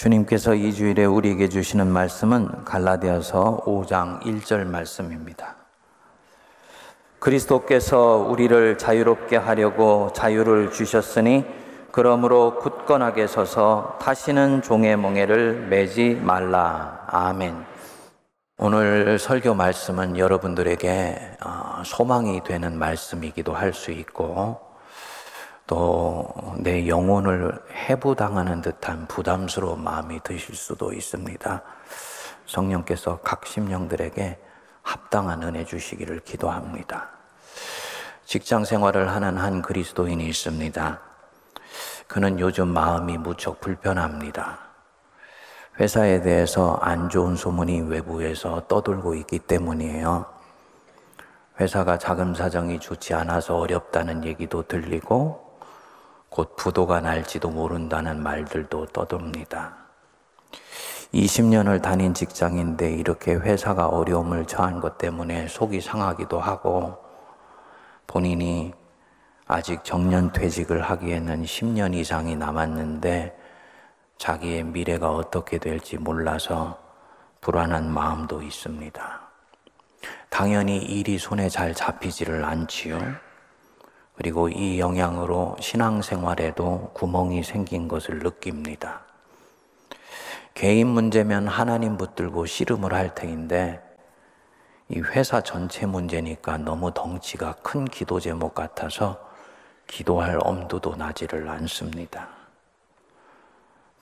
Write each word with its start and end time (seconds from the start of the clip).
주님께서 0.00 0.54
이 0.54 0.72
주일에 0.72 1.04
우리에게 1.04 1.50
주시는 1.50 1.86
말씀은 1.88 2.64
갈라디아서 2.64 3.64
5장 3.66 4.22
1절 4.22 4.64
말씀입니다. 4.64 5.56
그리스도께서 7.18 8.16
우리를 8.16 8.78
자유롭게 8.78 9.36
하려고 9.36 10.10
자유를 10.14 10.70
주셨으니 10.70 11.44
그러므로 11.92 12.58
굳건하게 12.60 13.26
서서 13.26 13.98
다시는 14.00 14.62
종의 14.62 14.96
멍에를 14.96 15.66
매지 15.68 16.14
말라. 16.14 17.04
아멘. 17.08 17.62
오늘 18.56 19.18
설교 19.18 19.52
말씀은 19.52 20.16
여러분들에게 20.16 21.36
어, 21.44 21.82
소망이 21.84 22.42
되는 22.42 22.78
말씀이기도 22.78 23.52
할 23.52 23.74
수 23.74 23.90
있고 23.90 24.69
또 25.70 26.50
내 26.62 26.86
영혼을 26.88 27.58
해부당하는 27.72 28.60
듯한 28.60 29.06
부담스러운 29.08 29.82
마음이 29.82 30.20
드실 30.22 30.54
수도 30.54 30.92
있습니다. 30.92 31.62
성령께서 32.44 33.20
각 33.22 33.46
심령들에게 33.46 34.38
합당한 34.82 35.42
은혜 35.42 35.64
주시기를 35.64 36.20
기도합니다. 36.20 37.08
직장 38.26 38.64
생활을 38.64 39.08
하는 39.08 39.38
한 39.38 39.62
그리스도인이 39.62 40.26
있습니다. 40.28 41.00
그는 42.06 42.38
요즘 42.40 42.68
마음이 42.68 43.16
무척 43.16 43.60
불편합니다. 43.60 44.58
회사에 45.78 46.20
대해서 46.20 46.78
안 46.82 47.08
좋은 47.08 47.36
소문이 47.36 47.82
외부에서 47.82 48.66
떠돌고 48.68 49.14
있기 49.14 49.38
때문이에요. 49.38 50.26
회사가 51.58 51.96
자금 51.98 52.34
사정이 52.34 52.80
좋지 52.80 53.14
않아서 53.14 53.56
어렵다는 53.56 54.24
얘기도 54.24 54.62
들리고 54.62 55.49
곧 56.30 56.56
부도가 56.56 57.00
날지도 57.00 57.50
모른다는 57.50 58.22
말들도 58.22 58.86
떠돌니다 58.86 59.76
20년을 61.12 61.82
다닌 61.82 62.14
직장인데 62.14 62.92
이렇게 62.92 63.34
회사가 63.34 63.88
어려움을 63.88 64.46
처한 64.46 64.80
것 64.80 64.96
때문에 64.96 65.48
속이 65.48 65.80
상하기도 65.80 66.38
하고 66.38 66.98
본인이 68.06 68.72
아직 69.46 69.82
정년 69.82 70.30
퇴직을 70.32 70.82
하기에는 70.82 71.42
10년 71.42 71.94
이상이 71.94 72.36
남았는데 72.36 73.36
자기의 74.18 74.62
미래가 74.64 75.10
어떻게 75.10 75.58
될지 75.58 75.98
몰라서 75.98 76.78
불안한 77.40 77.90
마음도 77.90 78.42
있습니다. 78.42 79.20
당연히 80.28 80.78
일이 80.78 81.18
손에 81.18 81.48
잘 81.48 81.74
잡히지를 81.74 82.44
않지요. 82.44 83.00
그리고 84.20 84.50
이 84.50 84.78
영향으로 84.78 85.56
신앙생활에도 85.60 86.90
구멍이 86.92 87.42
생긴 87.42 87.88
것을 87.88 88.18
느낍니다. 88.18 89.00
개인 90.52 90.88
문제면 90.88 91.48
하나님 91.48 91.96
붙들고 91.96 92.44
씨름을 92.44 92.92
할 92.92 93.14
테인데 93.14 93.80
이 94.90 95.00
회사 95.00 95.40
전체 95.40 95.86
문제니까 95.86 96.58
너무 96.58 96.92
덩치가 96.92 97.54
큰 97.62 97.86
기도 97.86 98.20
제목 98.20 98.54
같아서 98.54 99.18
기도할 99.86 100.38
엄두도 100.42 100.96
나지를 100.96 101.48
않습니다. 101.48 102.28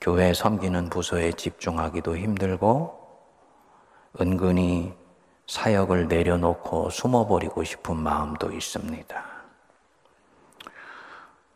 교회 0.00 0.34
섬기는 0.34 0.90
부서에 0.90 1.30
집중하기도 1.30 2.16
힘들고 2.16 3.22
은근히 4.20 4.92
사역을 5.46 6.08
내려놓고 6.08 6.90
숨어버리고 6.90 7.62
싶은 7.62 7.96
마음도 7.96 8.50
있습니다. 8.50 9.37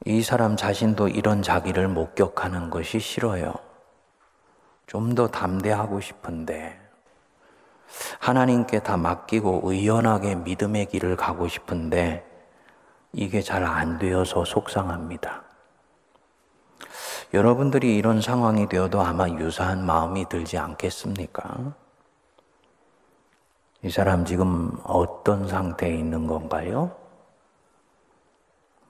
이 0.04 0.22
사람 0.22 0.56
자신도 0.56 1.08
이런 1.08 1.42
자기를 1.42 1.88
목격하는 1.88 2.70
것이 2.70 2.98
싫어요. 2.98 3.54
좀 4.86 5.14
더 5.14 5.28
담대하고 5.28 6.00
싶은데, 6.00 6.78
하나님께 8.18 8.80
다 8.80 8.96
맡기고 8.96 9.62
의연하게 9.64 10.36
믿음의 10.36 10.86
길을 10.86 11.16
가고 11.16 11.48
싶은데, 11.48 12.26
이게 13.12 13.40
잘 13.42 13.62
안 13.64 13.98
되어서 13.98 14.44
속상합니다. 14.44 15.44
여러분들이 17.34 17.96
이런 17.96 18.20
상황이 18.20 18.68
되어도 18.68 19.00
아마 19.02 19.28
유사한 19.28 19.84
마음이 19.86 20.28
들지 20.28 20.58
않겠습니까? 20.58 21.74
이 23.82 23.90
사람 23.90 24.24
지금 24.24 24.72
어떤 24.84 25.48
상태에 25.48 25.94
있는 25.94 26.26
건가요? 26.26 26.96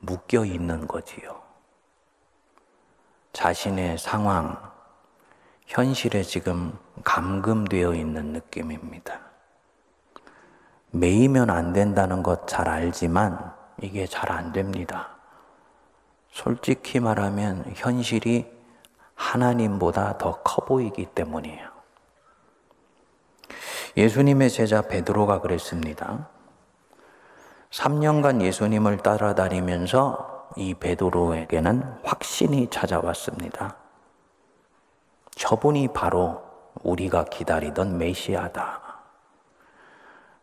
묶여 0.05 0.45
있는 0.45 0.87
거지요. 0.89 1.41
자신의 3.33 3.99
상황, 3.99 4.61
현실에 5.67 6.23
지금 6.25 6.77
감금되어 7.05 7.95
있는 7.95 8.33
느낌입니다. 8.33 9.21
매이면 10.91 11.51
안 11.51 11.73
된다는 11.73 12.23
것 12.23 12.47
잘 12.47 12.69
알지만 12.69 13.55
이게 13.81 14.07
잘 14.07 14.31
안 14.33 14.53
됩니다. 14.53 15.17
솔직히 16.31 16.99
말하면 17.01 17.73
현실이 17.77 18.51
하나님보다 19.15 20.19
더 20.19 20.43
커 20.43 20.65
보이기 20.65 21.07
때문이에요. 21.15 21.71
예수님의 23.97 24.51
제자 24.51 24.83
베드로가 24.83 25.41
그랬습니다. 25.41 26.29
3년간 27.73 28.43
예수님을 28.43 28.99
따라다니면서 28.99 30.51
이 30.57 30.75
베드로에게는 30.75 32.01
확신이 32.05 32.69
찾아왔습니다. 32.69 33.77
저분이 35.31 35.89
바로 35.95 36.43
우리가 36.83 37.25
기다리던 37.25 37.97
메시아다. 37.97 38.81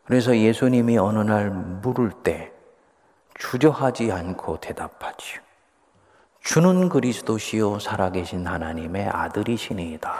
그래서 0.04 0.36
예수님이 0.36 0.98
어느 0.98 1.20
날 1.20 1.50
물을 1.50 2.10
때 2.10 2.52
주저하지 3.34 4.10
않고 4.10 4.58
대답하지요. 4.58 5.40
주는 6.40 6.88
그리스도시요 6.88 7.78
살아계신 7.78 8.46
하나님의 8.46 9.08
아들이시니이다. 9.08 10.12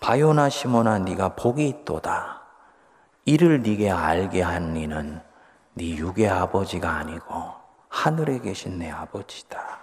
바요나 0.00 0.48
시모나 0.48 0.98
네가 0.98 1.34
복이 1.36 1.68
있도다. 1.68 2.41
이를 3.24 3.62
네게 3.62 3.90
알게 3.90 4.42
한 4.42 4.76
이는 4.76 5.20
네 5.74 5.96
육의 5.96 6.28
아버지가 6.28 6.90
아니고 6.90 7.34
하늘에 7.88 8.40
계신 8.40 8.78
내 8.78 8.90
아버지다. 8.90 9.78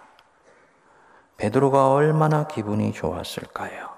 베드로가 1.38 1.94
얼마나 1.94 2.48
기분이 2.48 2.92
좋았을까요? 2.92 3.90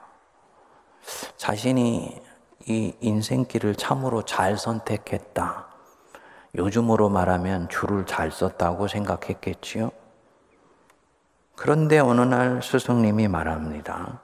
자신이 1.38 2.22
이 2.68 2.96
인생길을 3.00 3.76
참으로 3.76 4.22
잘 4.24 4.58
선택했다. 4.58 5.66
요즘으로 6.56 7.10
말하면 7.10 7.70
줄을 7.70 8.06
잘 8.06 8.32
썼다고 8.32 8.88
생각했겠지요. 8.88 9.92
그런데 11.56 11.98
어느 11.98 12.22
날 12.22 12.62
스승님이 12.62 13.28
말합니다. 13.28 14.22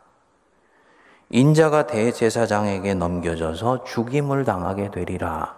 인자가 1.29 1.87
대제사장에게 1.87 2.93
넘겨져서 2.93 3.83
죽임을 3.83 4.45
당하게 4.45 4.91
되리라. 4.91 5.55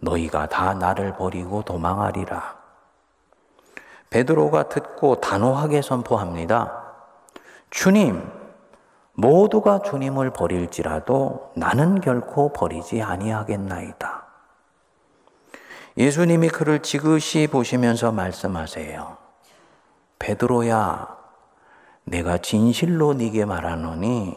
너희가 0.00 0.46
다 0.48 0.74
나를 0.74 1.14
버리고 1.14 1.62
도망하리라. 1.62 2.56
베드로가 4.10 4.68
듣고 4.68 5.20
단호하게 5.20 5.82
선포합니다. 5.82 6.82
주님, 7.70 8.28
모두가 9.12 9.80
주님을 9.80 10.30
버릴지라도 10.30 11.52
나는 11.54 12.00
결코 12.00 12.52
버리지 12.52 13.02
아니하겠나이다. 13.02 14.24
예수님이 15.96 16.48
그를 16.48 16.80
지그시 16.82 17.48
보시면서 17.50 18.12
말씀하세요. 18.12 19.16
베드로야, 20.18 21.16
내가 22.04 22.38
진실로 22.38 23.14
네게 23.14 23.44
말하노니 23.44 24.36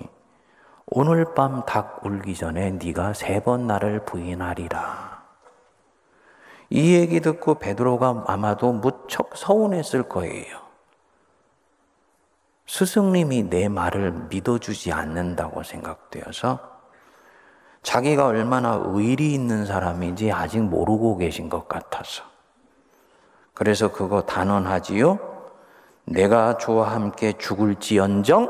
오늘 0.92 1.34
밤 1.36 1.64
닭 1.66 2.04
울기 2.04 2.34
전에 2.36 2.72
네가 2.72 3.14
세 3.14 3.40
번 3.42 3.68
나를 3.68 4.06
부인하리라. 4.06 5.20
이 6.72 6.96
얘기 6.96 7.20
듣고 7.20 7.56
베드로가 7.56 8.26
아마도 8.28 8.72
무척 8.74 9.36
서운했을 9.36 10.04
거예요. 10.04 10.58
스승님이 12.68 13.50
내 13.50 13.68
말을 13.68 14.12
믿어주지 14.30 14.92
않는다고 14.92 15.64
생각되어서 15.64 16.60
자기가 17.82 18.26
얼마나 18.26 18.80
의리 18.84 19.34
있는 19.34 19.66
사람인지 19.66 20.32
아직 20.32 20.62
모르고 20.62 21.18
계신 21.18 21.50
것 21.50 21.68
같아서. 21.68 22.24
그래서 23.54 23.92
그거 23.92 24.22
단언하지요? 24.24 25.18
내가 26.06 26.58
주와 26.58 26.92
함께 26.92 27.34
죽을지언정 27.34 28.50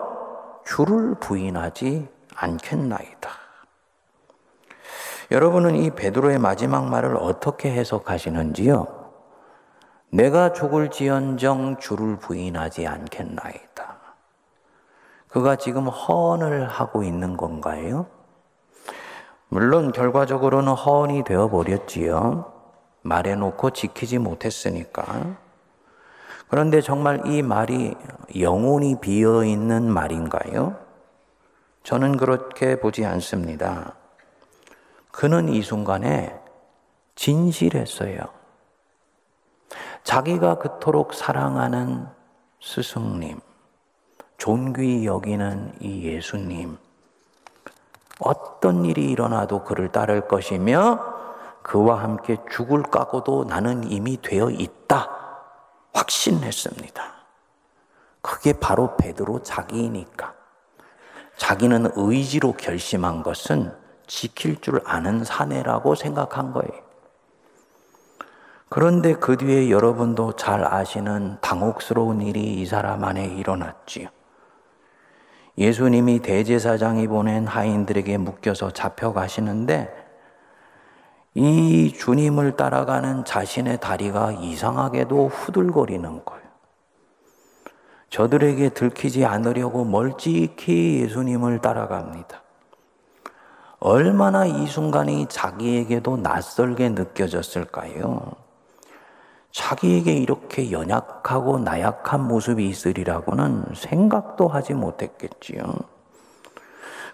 주를 0.66 1.16
부인하지 1.16 2.08
않겠나이다. 2.40 3.30
여러분은 5.32 5.76
이 5.76 5.92
베드로의 5.92 6.40
마지막 6.40 6.90
말을 6.90 7.16
어떻게 7.18 7.72
해석하시는지요? 7.72 8.88
내가 10.12 10.54
죽을지언정 10.54 11.78
주를 11.78 12.18
부인하지 12.18 12.88
않겠나이다. 12.88 13.98
그가 15.28 15.56
지금 15.56 15.88
헌을 15.88 16.68
하고 16.68 17.04
있는 17.04 17.38
건가요? 17.38 18.08
물론 19.50 19.92
결과적으로는 19.92 20.74
헌이 20.74 21.24
되어 21.24 21.50
버렸지요. 21.50 22.52
말해놓고 23.04 23.70
지키지 23.72 24.18
못했으니까. 24.18 25.06
그런데 26.48 26.82
정말 26.82 27.22
이 27.28 27.44
말이 27.44 27.96
영혼이 28.40 29.00
비어 29.00 29.44
있는 29.44 29.92
말인가요? 29.92 30.89
저는 31.90 32.18
그렇게 32.18 32.80
보지 32.80 33.04
않습니다. 33.04 33.96
그는 35.10 35.50
이 35.50 35.64
순간에 35.64 36.40
진실했어요. 37.16 38.20
자기가 40.04 40.60
그토록 40.60 41.16
사랑하는 41.16 42.06
스승님, 42.62 43.40
존귀 44.38 45.08
여기는 45.08 45.78
이 45.80 46.04
예수님, 46.04 46.78
어떤 48.20 48.86
일이 48.86 49.10
일어나도 49.10 49.64
그를 49.64 49.92
따를 49.92 50.28
것이며 50.28 51.04
그와 51.64 52.04
함께 52.04 52.38
죽을 52.52 52.84
각오도 52.84 53.46
나는 53.46 53.84
이미 53.90 54.22
되어 54.22 54.52
있다. 54.52 55.10
확신했습니다. 55.94 57.04
그게 58.22 58.54
바로 58.54 58.96
베드로 58.96 59.42
자기이니까. 59.42 60.38
자기는 61.40 61.92
의지로 61.96 62.52
결심한 62.52 63.24
것은 63.24 63.72
지킬 64.06 64.60
줄 64.60 64.82
아는 64.86 65.24
사내라고 65.24 65.96
생각한 65.96 66.52
거예요. 66.52 66.84
그런데 68.68 69.14
그 69.16 69.38
뒤에 69.38 69.72
여러분도 69.72 70.34
잘 70.34 70.66
아시는 70.66 71.38
당혹스러운 71.42 72.22
일이 72.22 72.62
이 72.62 72.66
사람 72.66 73.06
안에 73.06 73.26
일어났지요. 73.26 74.10
예수님이 75.58 76.20
대제사장이 76.20 77.08
보낸 77.08 77.48
하인들에게 77.48 78.18
묶여서 78.18 78.72
잡혀가시는데 78.72 80.08
이 81.36 81.94
주님을 81.94 82.58
따라가는 82.58 83.24
자신의 83.24 83.80
다리가 83.80 84.34
이상하게도 84.34 85.30
후들거리는 85.30 86.26
거예요. 86.26 86.39
저들에게 88.10 88.70
들키지 88.70 89.26
않으려고 89.26 89.86
멀찍이 89.86 91.02
예수님을 91.02 91.60
따라갑니다. 91.60 92.42
얼마나 93.80 94.46
이 94.46 94.68
순간이 94.68 95.28
자기에게도 95.30 96.18
낯설게 96.18 96.90
느껴졌을까요? 96.90 98.34
자기에게 99.52 100.14
이렇게 100.14 100.72
연약하고 100.72 101.60
나약한 101.60 102.28
모습이 102.28 102.68
있으리라고는 102.68 103.66
생각도 103.76 104.48
하지 104.48 104.74
못했겠지요. 104.74 105.64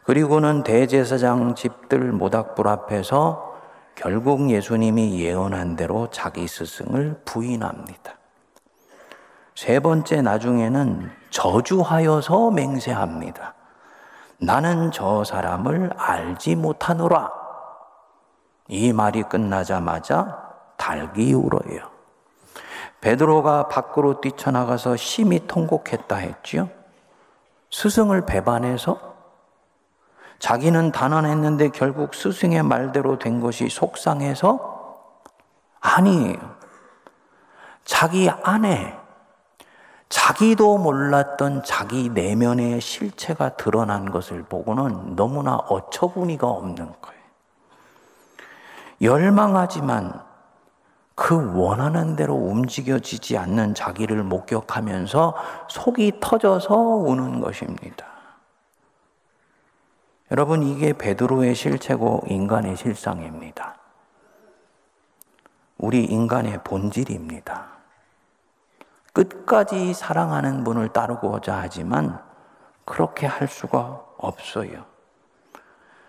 그리고는 0.03 0.63
대제사장 0.63 1.55
집들 1.55 2.11
모닥불 2.11 2.67
앞에서 2.67 3.55
결국 3.95 4.49
예수님이 4.49 5.21
예언한 5.21 5.75
대로 5.75 6.09
자기 6.11 6.47
스승을 6.47 7.21
부인합니다. 7.25 8.17
세 9.55 9.79
번째 9.79 10.21
나중에는 10.21 11.11
저주하여서 11.29 12.51
맹세합니다. 12.51 13.53
나는 14.37 14.91
저 14.91 15.23
사람을 15.23 15.91
알지 15.97 16.55
못하노라. 16.57 17.31
이 18.67 18.91
말이 18.91 19.23
끝나자마자 19.23 20.43
달기 20.75 21.33
울어요. 21.33 21.89
베드로가 22.99 23.69
밖으로 23.69 24.19
뛰쳐나가서 24.19 24.97
심히 24.97 25.47
통곡했다 25.47 26.15
했지요. 26.17 26.69
스승을 27.71 28.25
배반해서 28.25 29.15
자기는 30.39 30.91
단언했는데 30.91 31.69
결국 31.69 32.13
스승의 32.13 32.63
말대로 32.63 33.17
된 33.19 33.39
것이 33.39 33.69
속상해서 33.69 34.97
아니에요. 35.79 36.55
자기 37.85 38.29
안에 38.29 39.04
자기도 40.09 40.77
몰랐던 40.77 41.63
자기 41.63 42.09
내면의 42.09 42.79
실체가 42.79 43.57
드러난 43.57 44.11
것을 44.11 44.43
보고는 44.43 45.15
너무나 45.15 45.55
어처구니가 45.55 46.47
없는 46.47 46.93
거예요. 47.01 47.21
열망하지만 49.01 50.21
그 51.15 51.57
원하는 51.57 52.15
대로 52.15 52.35
움직여지지 52.35 53.37
않는 53.37 53.73
자기를 53.73 54.23
목격하면서 54.23 55.35
속이 55.69 56.19
터져서 56.19 56.75
우는 56.75 57.39
것입니다. 57.39 58.05
여러분, 60.31 60.63
이게 60.63 60.91
베드로의 60.93 61.55
실체고 61.55 62.23
인간의 62.27 62.75
실상입니다. 62.75 63.75
우리 65.77 66.03
인간의 66.03 66.63
본질입니다. 66.63 67.74
끝까지 69.15 69.93
사랑하는 69.93 70.65
분을 70.65 70.89
따르고자 70.89 71.57
하지만 71.61 72.19
그렇게 72.83 73.25
할 73.25 73.47
수가 73.47 74.03
없어요. 74.17 74.83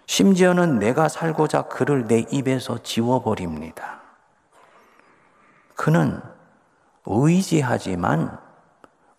심지어는 0.06 0.80
내가 0.80 1.08
살고자 1.08 1.62
그를 1.62 2.06
내 2.06 2.26
입에서 2.30 2.78
지워버립니다. 2.82 4.00
그는 5.76 6.20
의지하지만 7.06 8.38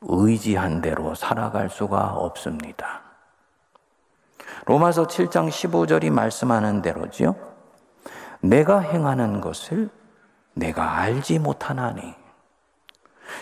의지한 0.01 0.81
대로 0.81 1.15
살아갈 1.15 1.69
수가 1.69 2.13
없습니다. 2.13 3.01
로마서 4.65 5.07
7장 5.07 5.49
15절이 5.49 6.09
말씀하는 6.09 6.81
대로지요. 6.81 7.35
내가 8.41 8.79
행하는 8.79 9.39
것을 9.39 9.89
내가 10.53 10.97
알지 10.97 11.39
못하나니. 11.39 12.26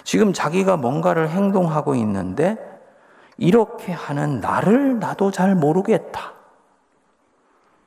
지금 0.03 0.33
자기가 0.33 0.77
뭔가를 0.77 1.29
행동하고 1.29 1.95
있는데 1.95 2.57
이렇게 3.37 3.91
하는 3.91 4.39
나를 4.39 4.99
나도 4.99 5.31
잘 5.31 5.55
모르겠다. 5.55 6.33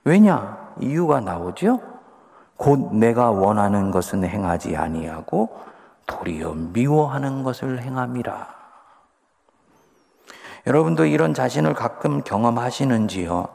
왜냐? 0.05 0.75
이유가 0.81 1.21
나오죠? 1.21 1.81
곧 2.57 2.95
내가 2.95 3.31
원하는 3.31 3.91
것은 3.91 4.25
행하지 4.25 4.77
아니하고 4.77 5.57
도리어 6.07 6.55
미워하는 6.55 7.43
것을 7.43 7.83
행함이라. 7.83 8.59
여러분도 10.67 11.07
이런 11.07 11.35
자신을 11.35 11.75
가끔 11.75 12.23
경험하시는지요? 12.23 13.49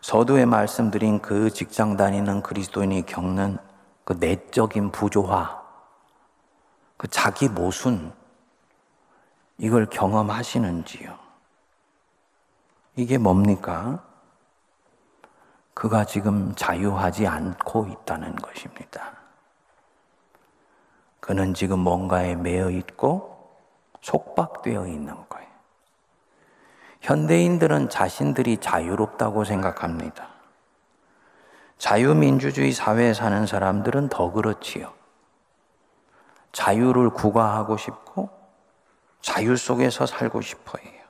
서두에 0.00 0.44
말씀드린 0.44 1.20
그 1.20 1.50
직장 1.50 1.96
다니는 1.96 2.42
그리스도인이 2.42 3.06
겪는 3.06 3.58
그 4.04 4.16
내적인 4.20 4.92
부조화, 4.92 5.65
그 6.96 7.08
자기 7.08 7.48
모순, 7.48 8.12
이걸 9.58 9.86
경험하시는지요? 9.86 11.18
이게 12.96 13.18
뭡니까? 13.18 14.02
그가 15.74 16.06
지금 16.06 16.54
자유하지 16.54 17.26
않고 17.26 17.86
있다는 17.86 18.34
것입니다. 18.36 19.12
그는 21.20 21.54
지금 21.54 21.80
뭔가에 21.80 22.34
매여 22.34 22.70
있고 22.70 23.50
속박되어 24.00 24.86
있는 24.86 25.14
거예요. 25.28 25.46
현대인들은 27.02 27.90
자신들이 27.90 28.58
자유롭다고 28.58 29.44
생각합니다. 29.44 30.28
자유민주주의 31.78 32.72
사회에 32.72 33.12
사는 33.12 33.46
사람들은 33.46 34.08
더 34.08 34.32
그렇지요. 34.32 34.92
자유를 36.56 37.10
구가하고 37.10 37.76
싶고 37.76 38.30
자유 39.20 39.58
속에서 39.58 40.06
살고 40.06 40.40
싶어 40.40 40.78
해요. 40.78 41.02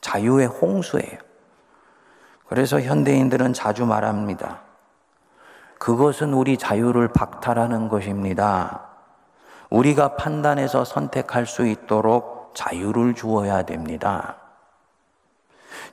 자유의 0.00 0.46
홍수예요. 0.46 1.18
그래서 2.46 2.80
현대인들은 2.80 3.54
자주 3.54 3.86
말합니다. 3.86 4.60
그것은 5.80 6.32
우리 6.32 6.56
자유를 6.56 7.08
박탈하는 7.08 7.88
것입니다. 7.88 8.82
우리가 9.68 10.14
판단해서 10.14 10.84
선택할 10.84 11.46
수 11.46 11.66
있도록 11.66 12.52
자유를 12.54 13.14
주어야 13.14 13.62
됩니다. 13.62 14.36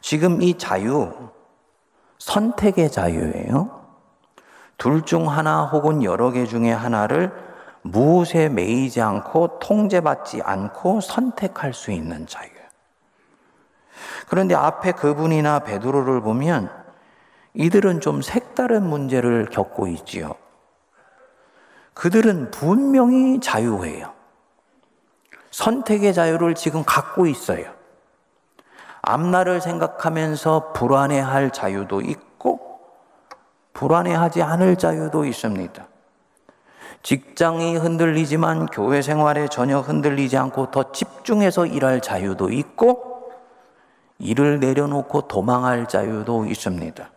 지금 0.02 0.44
이 0.44 0.60
자유, 0.60 1.12
선택의 2.20 2.92
자유예요. 2.92 3.82
둘 4.78 5.02
중 5.02 5.28
하나 5.28 5.64
혹은 5.64 6.04
여러 6.04 6.30
개 6.30 6.46
중에 6.46 6.72
하나를 6.72 7.51
무엇에 7.84 8.50
매이지 8.50 9.02
않고 9.02 9.60
통제받지 9.60 10.42
않고 10.42 11.02
선택할 11.02 11.74
수 11.74 11.92
있는 11.92 12.28
자유. 12.28 12.50
그런데 14.28 14.56
앞에 14.56 14.94
그분이나 14.94 15.60
베드로를 15.60 16.22
보면 16.22 16.72
이들은 17.54 18.00
좀 18.00 18.22
색다른 18.22 18.84
문제를 18.84 19.48
겪고 19.50 19.88
있지요. 19.88 20.36
그들은 21.94 22.52
분명히 22.52 23.40
자유예요. 23.40 24.14
선택의 25.52 26.14
자유를 26.14 26.56
지금 26.56 26.84
갖고 26.86 27.28
있어요. 27.28 27.74
앞날을 29.02 29.60
생각하면서 29.60 30.72
불안해할 30.74 31.52
자유도 31.52 32.02
있고 32.02 32.80
불안해하지 33.74 34.42
않을 34.42 34.78
자유도 34.78 35.26
있습니다. 35.26 35.91
직장이 37.04 37.76
흔들리지만 37.78 38.68
교회 38.68 39.02
생활에 39.02 39.48
전혀 39.48 39.80
흔들리지 39.80 40.38
않고 40.38 40.72
더 40.72 40.92
집중해서 40.92 41.66
일할 41.66 42.02
자유도 42.02 42.52
있고 42.52 43.32
일을 44.20 44.60
내려놓고 44.60 45.28
도망할 45.28 45.88
자유도 45.88 46.46
있습니다. 46.46 47.10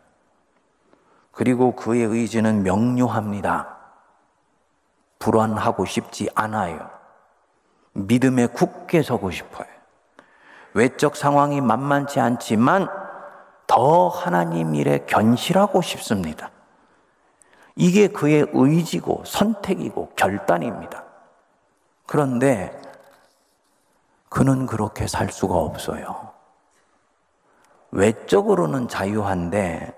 그리고 1.33 1.75
그의 1.77 2.05
의지는 2.05 2.63
명료합니다. 2.63 3.77
불안하고 5.19 5.85
싶지 5.85 6.31
않아요. 6.35 6.91
믿음에 7.93 8.47
굳게 8.47 9.03
서고 9.03 9.31
싶어요. 9.31 9.69
외적 10.73 11.17
상황이 11.17 11.61
만만치 11.61 12.21
않지만 12.21 12.89
더 13.67 14.09
하나님 14.09 14.75
일에 14.75 15.05
견실하고 15.07 15.83
싶습니다. 15.83 16.51
이게 17.77 18.09
그의 18.09 18.47
의지고 18.53 19.23
선택이고 19.25 20.13
결단입니다. 20.17 21.05
그런데 22.07 22.81
그는 24.29 24.67
그렇게 24.67 25.07
살 25.07 25.31
수가 25.31 25.55
없어요. 25.55 26.33
외적으로는 27.91 28.89
자유한데 28.89 29.95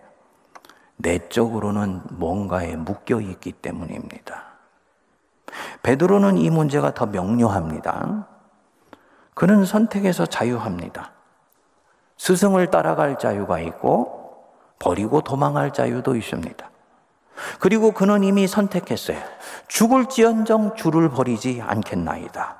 내적으로는 0.96 2.02
뭔가에 2.10 2.76
묶여 2.76 3.20
있기 3.20 3.52
때문입니다. 3.52 4.44
베드로는 5.82 6.38
이 6.38 6.50
문제가 6.50 6.92
더 6.94 7.06
명료합니다. 7.06 8.26
그는 9.34 9.64
선택에서 9.64 10.26
자유합니다. 10.26 11.12
스승을 12.16 12.70
따라갈 12.70 13.18
자유가 13.18 13.60
있고 13.60 14.44
버리고 14.78 15.20
도망할 15.20 15.72
자유도 15.72 16.16
있습니다. 16.16 16.70
그리고 17.60 17.92
그는 17.92 18.24
이미 18.24 18.46
선택했어요. 18.46 19.18
죽을지언정 19.68 20.76
주를 20.76 21.10
버리지 21.10 21.62
않겠나이다. 21.64 22.56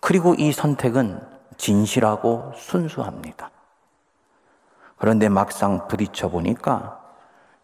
그리고 0.00 0.34
이 0.34 0.52
선택은 0.52 1.20
진실하고 1.56 2.52
순수합니다. 2.56 3.50
그런데 4.96 5.28
막상 5.28 5.88
부딪혀 5.88 6.28
보니까 6.28 7.00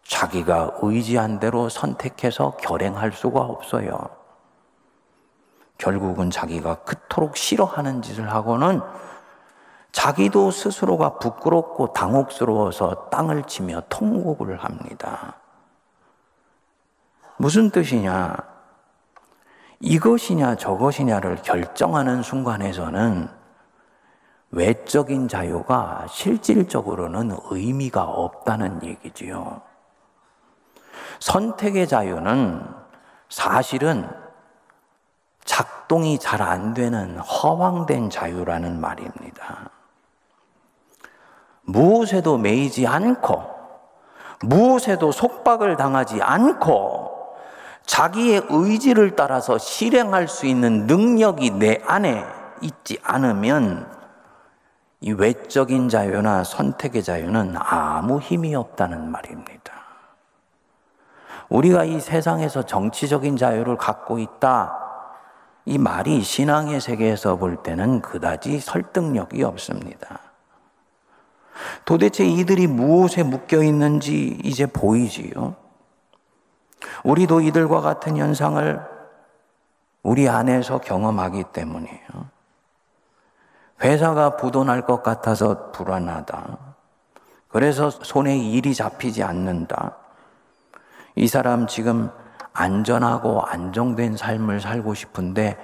자기가 0.03 0.77
의지한 0.81 1.39
대로 1.39 1.69
선택해서 1.69 2.55
결행할 2.57 3.11
수가 3.11 3.41
없어요. 3.41 4.09
결국은 5.77 6.31
자기가 6.31 6.75
그토록 6.83 7.37
싫어하는 7.37 8.01
짓을 8.01 8.31
하고는 8.31 8.81
자기도 9.91 10.51
스스로가 10.51 11.17
부끄럽고 11.19 11.93
당혹스러워서 11.93 13.09
땅을 13.09 13.43
치며 13.43 13.81
통곡을 13.89 14.63
합니다. 14.63 15.35
무슨 17.37 17.69
뜻이냐? 17.69 18.35
이것이냐 19.79 20.55
저것이냐를 20.55 21.35
결정하는 21.37 22.23
순간에서는 22.23 23.29
외적인 24.49 25.27
자유가 25.27 26.05
실질적으로는 26.09 27.37
의미가 27.51 28.03
없다는 28.03 28.83
얘기지요. 28.83 29.61
선택의 31.19 31.87
자유는 31.87 32.65
사실은 33.29 34.09
작동이 35.43 36.17
잘 36.17 36.41
안 36.41 36.73
되는 36.73 37.17
허황된 37.19 38.09
자유라는 38.09 38.81
말입니다. 38.81 39.69
무엇에도 41.61 42.37
매이지 42.37 42.87
않고, 42.87 43.43
무엇에도 44.41 45.11
속박을 45.11 45.75
당하지 45.75 46.21
않고, 46.21 47.16
자기의 47.87 48.45
의지를 48.49 49.15
따라서 49.15 49.57
실행할 49.57 50.27
수 50.27 50.45
있는 50.45 50.85
능력이 50.85 51.51
내 51.51 51.81
안에 51.85 52.23
있지 52.61 52.99
않으면 53.01 53.89
이 54.99 55.13
외적인 55.13 55.89
자유나 55.89 56.43
선택의 56.43 57.01
자유는 57.01 57.55
아무 57.57 58.19
힘이 58.19 58.55
없다는 58.55 59.09
말입니다. 59.09 59.73
우리가 61.49 61.85
이 61.85 61.99
세상에서 62.01 62.63
정치적인 62.63 63.37
자유를 63.37 63.77
갖고 63.77 64.19
있다. 64.19 64.77
이 65.65 65.77
말이 65.77 66.21
신앙의 66.21 66.81
세계에서 66.81 67.37
볼 67.37 67.63
때는 67.63 68.01
그다지 68.01 68.59
설득력이 68.59 69.43
없습니다. 69.43 70.19
도대체 71.85 72.25
이들이 72.25 72.67
무엇에 72.67 73.23
묶여 73.23 73.63
있는지 73.63 74.39
이제 74.43 74.65
보이지요. 74.65 75.66
우리도 77.03 77.41
이들과 77.41 77.81
같은 77.81 78.17
현상을 78.17 78.81
우리 80.03 80.29
안에서 80.29 80.79
경험하기 80.79 81.45
때문이에요. 81.53 82.37
회사가 83.83 84.37
부도날 84.37 84.85
것 84.85 85.03
같아서 85.03 85.71
불안하다. 85.71 86.57
그래서 87.49 87.89
손에 87.89 88.37
일이 88.37 88.73
잡히지 88.73 89.23
않는다. 89.23 89.95
이 91.15 91.27
사람 91.27 91.67
지금 91.67 92.09
안전하고 92.53 93.41
안정된 93.43 94.17
삶을 94.17 94.61
살고 94.61 94.93
싶은데 94.93 95.57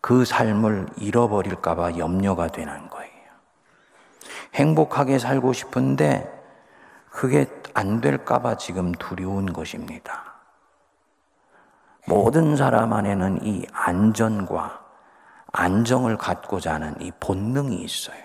그 0.00 0.24
삶을 0.24 0.86
잃어버릴까봐 0.96 1.98
염려가 1.98 2.48
되는 2.48 2.88
거예요. 2.88 3.12
행복하게 4.54 5.18
살고 5.18 5.52
싶은데 5.52 6.41
그게 7.12 7.46
안 7.74 8.00
될까봐 8.00 8.56
지금 8.56 8.90
두려운 8.92 9.52
것입니다. 9.52 10.32
모든 12.06 12.56
사람 12.56 12.92
안에는 12.92 13.44
이 13.44 13.64
안전과 13.72 14.82
안정을 15.52 16.16
갖고자 16.16 16.74
하는 16.74 17.00
이 17.00 17.12
본능이 17.20 17.76
있어요. 17.76 18.16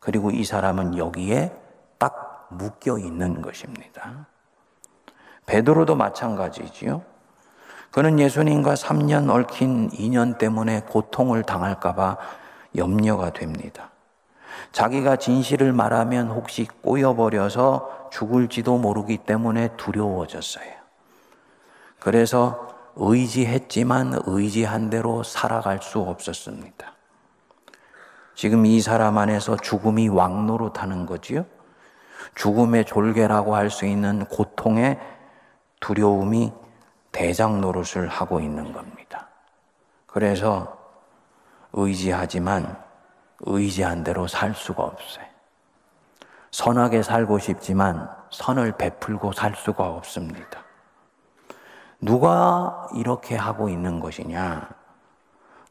그리고 0.00 0.30
이 0.30 0.42
사람은 0.42 0.96
여기에 0.96 1.54
딱 1.98 2.48
묶여 2.50 2.98
있는 2.98 3.40
것입니다. 3.40 4.26
베드로도 5.46 5.94
마찬가지지요. 5.94 7.02
그는 7.90 8.18
예수님과 8.18 8.74
3년 8.74 9.30
얽힌 9.30 9.90
인연 9.92 10.38
때문에 10.38 10.80
고통을 10.80 11.42
당할까봐 11.42 12.16
염려가 12.74 13.32
됩니다. 13.32 13.91
자기가 14.72 15.16
진실을 15.16 15.72
말하면 15.72 16.28
혹시 16.28 16.66
꼬여버려서 16.82 18.08
죽을지도 18.10 18.78
모르기 18.78 19.18
때문에 19.18 19.76
두려워졌어요. 19.76 20.72
그래서 21.98 22.68
의지했지만 22.96 24.20
의지한 24.26 24.90
대로 24.90 25.22
살아갈 25.22 25.80
수 25.82 26.00
없었습니다. 26.00 26.92
지금 28.34 28.66
이 28.66 28.80
사람 28.80 29.18
안에서 29.18 29.56
죽음이 29.56 30.08
왕노릇하는 30.08 31.06
거지요. 31.06 31.44
죽음의 32.34 32.86
졸개라고 32.86 33.54
할 33.54 33.70
수 33.70 33.86
있는 33.86 34.24
고통의 34.26 34.98
두려움이 35.80 36.52
대장 37.10 37.60
노릇을 37.60 38.08
하고 38.08 38.40
있는 38.40 38.72
겁니다. 38.72 39.28
그래서 40.06 40.78
의지하지만 41.72 42.76
의지한 43.42 44.04
대로 44.04 44.26
살 44.26 44.54
수가 44.54 44.82
없어요. 44.82 45.24
선하게 46.50 47.02
살고 47.02 47.38
싶지만 47.38 48.10
선을 48.30 48.76
베풀고 48.76 49.32
살 49.32 49.54
수가 49.54 49.88
없습니다. 49.88 50.62
누가 52.00 52.88
이렇게 52.94 53.36
하고 53.36 53.68
있는 53.68 54.00
것이냐? 54.00 54.68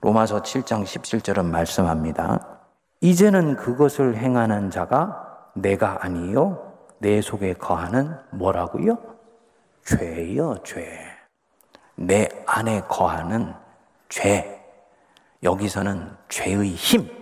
로마서 0.02 0.42
7장 0.42 0.84
17절은 0.84 1.46
말씀합니다. 1.46 2.60
이제는 3.02 3.56
그것을 3.56 4.16
행하는 4.16 4.72
자가 4.72 5.50
내가 5.54 6.04
아니요 6.04 6.74
내 7.00 7.22
속에 7.22 7.54
거하는 7.54 8.18
뭐라고요? 8.32 8.98
죄요, 9.86 10.58
죄. 10.64 11.00
내 11.96 12.30
안에 12.46 12.82
거하는 12.82 13.54
죄. 14.10 14.60
여기서는 15.44 16.16
죄의 16.30 16.70
힘, 16.76 17.21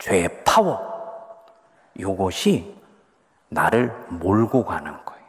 죄의 0.00 0.44
파워. 0.44 0.80
이것이 1.94 2.76
나를 3.48 3.94
몰고 4.08 4.64
가는 4.64 4.92
거예요. 5.04 5.24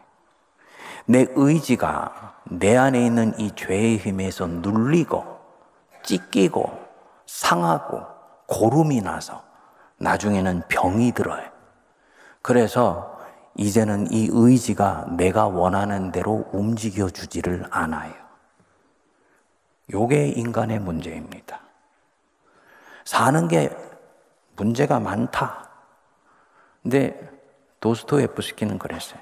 내 1.06 1.28
의지가 1.36 2.42
내 2.46 2.76
안에 2.76 3.06
있는 3.06 3.38
이 3.40 3.52
죄의 3.56 3.98
힘에서 3.98 4.48
눌리고, 4.48 5.40
찢기고, 6.04 6.80
상하고, 7.26 8.06
고름이 8.48 9.02
나서 9.02 9.44
나중에는 9.98 10.64
병이 10.68 11.12
들어요. 11.14 11.50
그래서 12.42 13.20
이제는 13.56 14.12
이 14.12 14.30
의지가 14.32 15.08
내가 15.12 15.48
원하는 15.48 16.12
대로 16.12 16.50
움직여 16.52 17.10
주지를 17.10 17.66
않아요. 17.70 18.14
요게 19.94 20.30
인간의 20.30 20.80
문제입니다. 20.80 21.60
사는 23.04 23.48
게 23.48 23.70
문제가 24.56 25.00
많다. 25.00 25.70
근데 26.82 27.30
도스토예프스키는 27.80 28.80
그랬어요. 28.80 29.20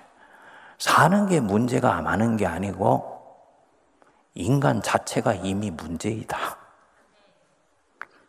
사는 0.77 1.27
게 1.27 1.39
문제가 1.39 2.01
많은 2.01 2.37
게 2.37 2.45
아니고 2.45 3.19
인간 4.33 4.81
자체가 4.81 5.33
이미 5.33 5.71
문제이다. 5.71 6.37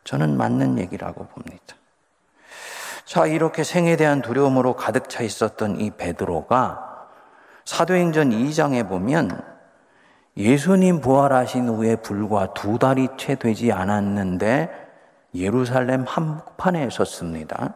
저는 0.04 0.36
맞는 0.36 0.78
얘기라고 0.78 1.26
봅니다. 1.26 1.76
자, 3.04 3.26
이렇게 3.26 3.64
생에 3.64 3.96
대한 3.96 4.22
두려움으로 4.22 4.74
가득 4.74 5.08
차 5.08 5.22
있었던 5.22 5.80
이 5.80 5.90
베드로가 5.90 7.08
사도행전 7.64 8.30
2장에 8.30 8.88
보면 8.88 9.44
예수님 10.36 11.00
부활하신 11.00 11.68
후에 11.68 11.96
불과 11.96 12.54
두 12.54 12.78
달이 12.78 13.08
채 13.16 13.34
되지 13.34 13.72
않았는데 13.72 14.89
예루살렘 15.34 16.04
한복판에 16.06 16.90
섰습니다. 16.90 17.74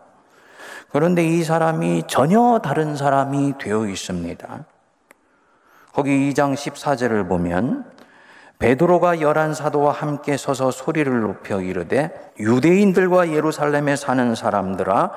그런데 0.91 1.27
이 1.27 1.43
사람이 1.43 2.05
전혀 2.07 2.61
다른 2.63 2.97
사람이 2.97 3.55
되어 3.59 3.87
있습니다. 3.87 4.65
거기 5.93 6.33
2장 6.33 6.55
14절을 6.55 7.29
보면 7.29 7.85
베드로가 8.59 9.21
열한 9.21 9.55
사도와 9.55 9.93
함께 9.93 10.37
서서 10.37 10.71
소리를 10.71 11.21
높여 11.21 11.61
이르되 11.61 12.33
유대인들과 12.39 13.33
예루살렘에 13.33 13.97
사는 13.97 14.35
사람들아 14.35 15.11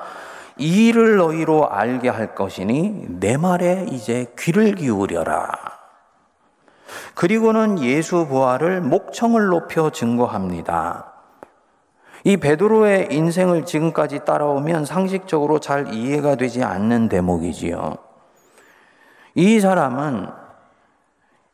이 0.58 0.88
일을 0.88 1.16
너희로 1.16 1.70
알게 1.70 2.08
할 2.08 2.34
것이니 2.34 3.06
내 3.20 3.36
말에 3.36 3.86
이제 3.90 4.26
귀를 4.38 4.74
기울여라. 4.74 5.52
그리고는 7.14 7.80
예수 7.80 8.26
부활을 8.26 8.80
목청을 8.80 9.46
높여 9.46 9.90
증거합니다. 9.90 11.07
이 12.28 12.36
베드로의 12.36 13.08
인생을 13.10 13.64
지금까지 13.64 14.26
따라오면 14.26 14.84
상식적으로 14.84 15.60
잘 15.60 15.94
이해가 15.94 16.34
되지 16.34 16.62
않는 16.62 17.08
대목이지요. 17.08 17.96
이 19.34 19.58
사람은 19.60 20.26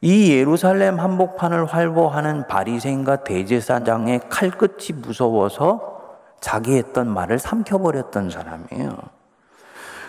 이 0.00 0.32
예루살렘 0.32 0.98
한복판을 0.98 1.66
활보하는 1.66 2.48
바리새인과 2.48 3.22
대제사장의 3.22 4.22
칼끝이 4.28 4.98
무서워서 5.00 6.16
자기 6.40 6.76
했던 6.76 7.08
말을 7.08 7.38
삼켜버렸던 7.38 8.30
사람이에요. 8.30 8.98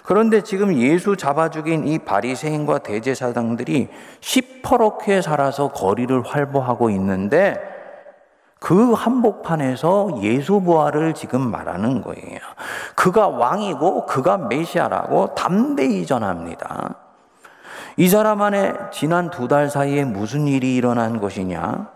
그런데 0.03 0.41
지금 0.41 0.73
예수 0.79 1.15
잡아 1.15 1.51
죽인 1.51 1.85
이 1.87 1.99
바리새인과 1.99 2.79
대제사장들이 2.79 3.89
시퍼렇게 4.19 5.21
살아서 5.21 5.67
거리를 5.67 6.23
활보하고 6.23 6.89
있는데 6.89 7.74
그 8.65 8.93
한복판에서 8.93 10.23
예수 10.23 10.59
부활을 10.59 11.13
지금 11.13 11.51
말하는 11.51 12.01
거예요. 12.01 12.39
그가 12.95 13.27
왕이고 13.27 14.07
그가 14.07 14.37
메시아라고 14.37 15.35
담대히 15.35 16.07
전합니다. 16.07 16.95
이 17.95 18.09
사람 18.09 18.41
안에 18.41 18.73
지난 18.91 19.29
두 19.29 19.47
달 19.47 19.69
사이에 19.69 20.03
무슨 20.03 20.47
일이 20.47 20.75
일어난 20.75 21.21
것이냐? 21.21 21.89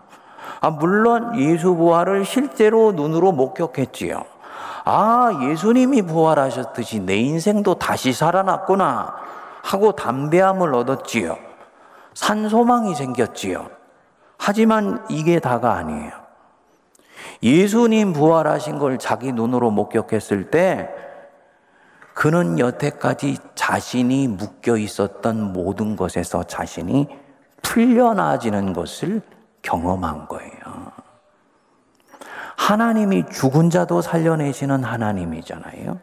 아, 0.60 0.70
물론 0.70 1.36
예수 1.40 1.74
부활을 1.74 2.24
실제로 2.24 2.92
눈으로 2.92 3.32
목격했지요. 3.32 4.22
아, 4.84 5.40
예수님이 5.50 6.02
부활하셨듯이 6.02 7.00
내 7.00 7.16
인생도 7.16 7.80
다시 7.80 8.12
살아났구나 8.12 9.12
하고 9.64 9.90
담대함을 9.90 10.72
얻었지요. 10.72 11.36
산소망이 12.14 12.94
생겼지요. 12.94 13.66
하지만 14.38 15.04
이게 15.08 15.40
다가 15.40 15.72
아니에요. 15.72 16.29
예수님 17.42 18.12
부활하신 18.12 18.78
걸 18.78 18.98
자기 18.98 19.32
눈으로 19.32 19.70
목격했을 19.70 20.50
때 20.50 20.90
그는 22.12 22.58
여태까지 22.58 23.38
자신이 23.54 24.28
묶여 24.28 24.76
있었던 24.76 25.52
모든 25.52 25.96
것에서 25.96 26.42
자신이 26.42 27.08
풀려나지는 27.62 28.72
것을 28.72 29.22
경험한 29.62 30.28
거예요. 30.28 30.90
하나님이 32.56 33.24
죽은 33.30 33.70
자도 33.70 34.02
살려내시는 34.02 34.84
하나님이잖아요. 34.84 35.98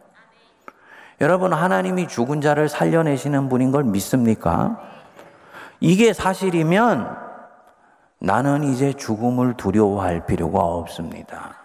여러분, 1.20 1.52
하나님이 1.52 2.08
죽은 2.08 2.40
자를 2.40 2.68
살려내시는 2.68 3.48
분인 3.48 3.70
걸 3.70 3.84
믿습니까? 3.84 4.80
이게 5.80 6.12
사실이면 6.12 7.27
나는 8.18 8.64
이제 8.64 8.92
죽음을 8.92 9.56
두려워할 9.56 10.26
필요가 10.26 10.60
없습니다. 10.60 11.56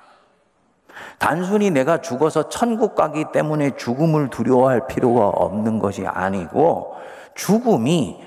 단순히 1.17 1.71
내가 1.71 2.01
죽어서 2.01 2.49
천국 2.49 2.95
가기 2.95 3.25
때문에 3.31 3.75
죽음을 3.75 4.29
두려워할 4.29 4.87
필요가 4.87 5.27
없는 5.27 5.79
것이 5.79 6.05
아니고 6.05 6.95
죽음이 7.35 8.21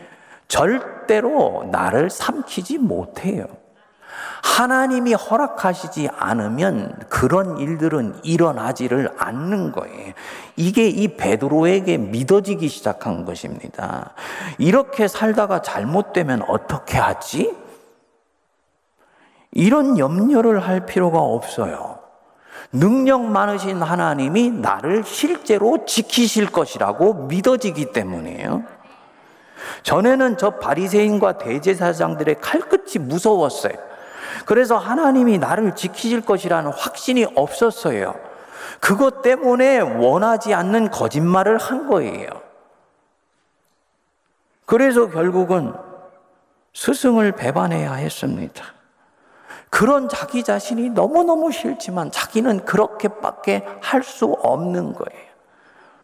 절대로 0.49 1.69
나를 1.71 2.11
삼키지 2.11 2.79
못해요. 2.79 3.47
하나님이 4.43 5.13
허락하시지 5.13 6.09
않으면 6.17 6.99
그런 7.09 7.59
일들은 7.59 8.21
일어나지를 8.23 9.11
않는 9.19 9.73
거예요. 9.73 10.13
이게 10.57 10.89
이 10.89 11.17
베드로에게 11.17 11.99
믿어지기 11.99 12.69
시작한 12.69 13.25
것입니다. 13.25 14.15
이렇게 14.59 15.09
살다가 15.09 15.63
잘못되면 15.63 16.43
어떻게 16.49 16.97
하지? 16.97 17.66
이런 19.57 19.99
염려를 19.99 20.61
할 20.61 20.85
필요가 20.85 21.19
없어요. 21.19 21.99
능력 22.73 23.23
많으신 23.23 23.81
하나님이 23.81 24.51
나를 24.51 25.03
실제로 25.03 25.87
지키실 25.87 26.53
것이라고 26.53 27.15
믿어지기 27.27 27.93
때문이에요. 27.93 28.65
전에는 29.83 30.37
저 30.37 30.51
바리새인과 30.51 31.39
대제사장들의 31.39 32.39
칼끝이 32.43 33.03
무서웠어요. 33.03 33.73
그래서 34.45 34.77
하나님이 34.77 35.39
나를 35.39 35.75
지키실 35.75 36.21
것이라는 36.21 36.71
확신이 36.73 37.25
없었어요. 37.35 38.15
그것 38.81 39.23
때문에 39.23 39.79
원하지 39.81 40.53
않는 40.53 40.91
거짓말을 40.91 41.57
한 41.57 41.89
거예요. 41.89 42.29
그래서 44.67 45.09
결국은 45.09 45.73
스승을 46.75 47.33
배반해야 47.33 47.95
했습니다. 47.95 48.76
그런 49.71 50.09
자기 50.09 50.43
자신이 50.43 50.91
너무너무 50.91 51.53
싫지만 51.53 52.11
자기는 52.11 52.65
그렇게밖에 52.65 53.65
할 53.81 54.03
수 54.03 54.27
없는 54.27 54.95
거예요. 54.95 55.27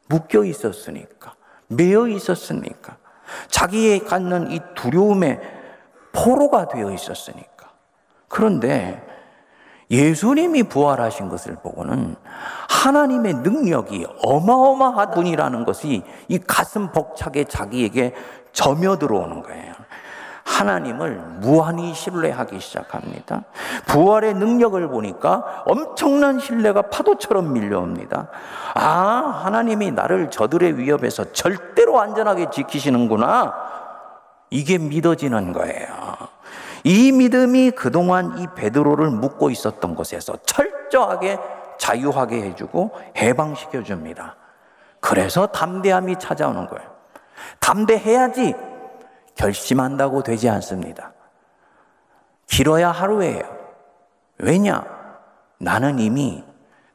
묶여 0.08 0.44
있었으니까, 0.44 1.34
매여 1.68 2.08
있었으니까, 2.08 2.96
자기의 3.48 4.00
갖는 4.00 4.50
이 4.50 4.60
두려움의 4.74 5.40
포로가 6.12 6.68
되어 6.68 6.90
있었으니까. 6.92 7.70
그런데 8.28 9.02
예수님이 9.90 10.64
부활하신 10.64 11.28
것을 11.28 11.56
보고는 11.56 12.16
하나님의 12.68 13.34
능력이 13.34 14.06
어마어마한 14.24 15.10
분이라는 15.12 15.64
것이 15.64 16.02
이 16.28 16.38
가슴 16.38 16.92
벅차게 16.92 17.44
자기에게 17.44 18.14
점여 18.52 18.98
들어오는 18.98 19.42
거예요. 19.42 19.71
하나님을 20.52 21.16
무한히 21.40 21.94
신뢰하기 21.94 22.60
시작합니다. 22.60 23.42
부활의 23.86 24.34
능력을 24.34 24.86
보니까 24.88 25.64
엄청난 25.66 26.38
신뢰가 26.38 26.82
파도처럼 26.82 27.52
밀려옵니다. 27.52 28.28
아, 28.74 29.40
하나님이 29.44 29.92
나를 29.92 30.30
저들의 30.30 30.78
위협에서 30.78 31.32
절대로 31.32 32.00
안전하게 32.00 32.50
지키시는구나. 32.50 33.54
이게 34.50 34.76
믿어지는 34.76 35.52
거예요. 35.54 35.88
이 36.84 37.12
믿음이 37.12 37.70
그동안 37.70 38.38
이 38.38 38.46
베드로를 38.54 39.08
묶고 39.10 39.50
있었던 39.50 39.94
것에서 39.94 40.34
철저하게 40.44 41.38
자유하게 41.78 42.42
해주고 42.42 42.92
해방시켜 43.16 43.82
줍니다. 43.82 44.36
그래서 45.00 45.46
담대함이 45.46 46.16
찾아오는 46.18 46.68
거예요. 46.68 46.90
담대해야지 47.58 48.54
결심한다고 49.34 50.22
되지 50.22 50.48
않습니다. 50.48 51.12
길어야 52.46 52.90
하루예요. 52.90 53.42
왜냐? 54.38 54.84
나는 55.58 55.98
이미 55.98 56.44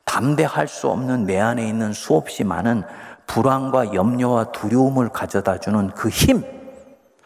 담대할 0.04 0.68
수 0.68 0.90
없는 0.90 1.26
내 1.26 1.40
안에 1.40 1.68
있는 1.68 1.94
수없이 1.94 2.44
많은 2.44 2.84
불안과 3.26 3.94
염려와 3.94 4.52
두려움을 4.52 5.10
가져다 5.10 5.60
주는 5.60 5.90
그 5.92 6.10
힘, 6.10 6.44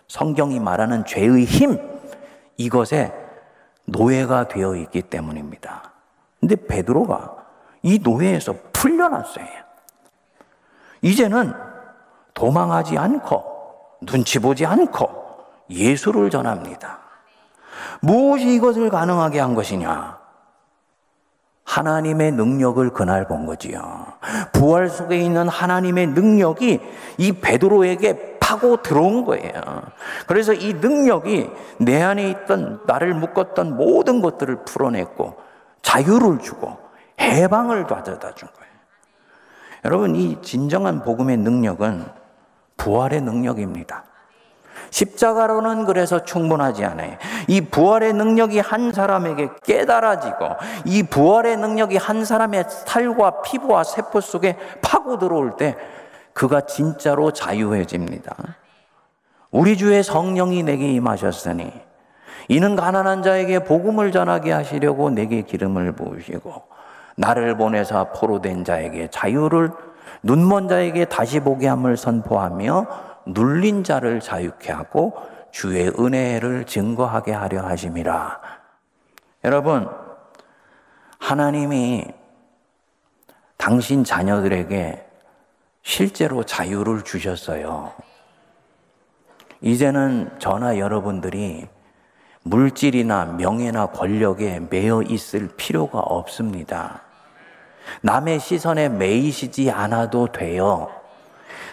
성경이 0.08 0.60
말하는 0.60 1.06
죄의 1.06 1.46
힘, 1.46 1.80
이것에 2.58 3.14
노예가 3.86 4.48
되어 4.48 4.76
있기 4.76 5.04
때문입니다. 5.04 5.92
근데 6.40 6.56
베드로가 6.56 7.36
이 7.84 8.00
노예에서 8.00 8.56
풀려났어요. 8.74 9.46
이제는 11.02 11.54
도망하지 12.34 12.98
않고 12.98 13.52
눈치 14.02 14.40
보지 14.40 14.66
않고 14.66 15.10
예수를 15.70 16.30
전합니다. 16.30 17.00
무엇이 18.02 18.56
이것을 18.56 18.90
가능하게 18.90 19.40
한 19.40 19.56
것이냐? 19.56 20.20
하나님의 21.64 22.34
능력을 22.34 22.90
그날 22.90 23.28
본 23.28 23.46
거지요. 23.46 24.06
부활 24.52 24.90
속에 24.90 25.18
있는 25.18 25.48
하나님의 25.48 26.08
능력이 26.08 26.82
이 27.18 27.32
베드로에게 27.32 28.40
파고 28.40 28.82
들어온 28.82 29.24
거예요. 29.24 29.54
그래서 30.28 30.54
이 30.54 30.74
능력이 30.74 31.50
내 31.78 32.02
안에 32.02 32.30
있던 32.30 32.82
나를 32.86 33.14
묶었던 33.14 33.78
모든 33.78 34.22
것들을 34.22 34.66
풀어냈고 34.66 35.38
자유를 35.82 36.40
주고 36.40 36.78
해방을 37.20 37.88
가져다 37.88 38.34
준 38.36 38.50
거예요. 38.50 38.72
여러분 39.86 40.16
이 40.16 40.42
진정한 40.42 41.04
복음의 41.04 41.38
능력은 41.38 42.21
부활의 42.78 43.22
능력입니다. 43.22 44.06
십자가로는 44.90 45.86
그래서 45.86 46.24
충분하지 46.24 46.84
않아요. 46.86 47.18
이 47.48 47.62
부활의 47.62 48.14
능력이 48.14 48.60
한 48.60 48.92
사람에게 48.92 49.50
깨달아지고 49.64 50.50
이 50.86 51.04
부활의 51.04 51.58
능력이 51.58 51.98
한 51.98 52.26
사람의 52.26 52.66
살과 52.68 53.42
피부와 53.42 53.84
세포 53.84 54.20
속에 54.20 54.58
파고 54.82 55.18
들어올 55.18 55.56
때 55.56 55.78
그가 56.34 56.62
진짜로 56.62 57.32
자유해집니다. 57.32 58.36
우리 59.52 59.78
주의 59.78 60.02
성령이 60.04 60.64
내게 60.64 60.92
임하셨으니 60.92 61.72
이는 62.48 62.76
가난한 62.76 63.24
자에게 63.24 63.64
복음을 63.64 64.12
전하게 64.12 64.52
하시려고 64.52 65.10
내게 65.10 65.42
기름을 65.42 65.94
부으시고 65.94 66.64
나를 67.16 67.56
보내사 67.56 68.06
포로된 68.06 68.64
자에게 68.64 69.10
자유를 69.10 69.72
눈먼 70.24 70.68
자에게 70.68 71.06
다시 71.06 71.40
보게 71.40 71.68
함을 71.68 71.98
선포하며 71.98 72.88
눌린 73.28 73.84
자를 73.84 74.20
자유케 74.20 74.72
하고 74.72 75.14
주의 75.52 75.88
은혜를 75.88 76.66
증거하게 76.66 77.34
하려 77.34 77.62
하심이라. 77.64 78.40
여러분, 79.44 79.90
하나님이 81.20 82.06
당신 83.58 84.04
자녀들에게 84.04 85.06
실제로 85.84 86.44
자유를 86.44 87.04
주셨어요. 87.04 87.92
이제는 89.62 90.32
저나 90.40 90.80
여러분들이 90.80 91.68
물질이나 92.44 93.26
명예나 93.26 93.88
권력에 93.88 94.60
매여 94.70 95.04
있을 95.04 95.50
필요가 95.58 96.00
없습니다. 96.00 97.04
남의 98.02 98.40
시선에 98.40 98.90
매이시지 98.90 99.70
않아도 99.72 100.28
돼요. 100.28 100.90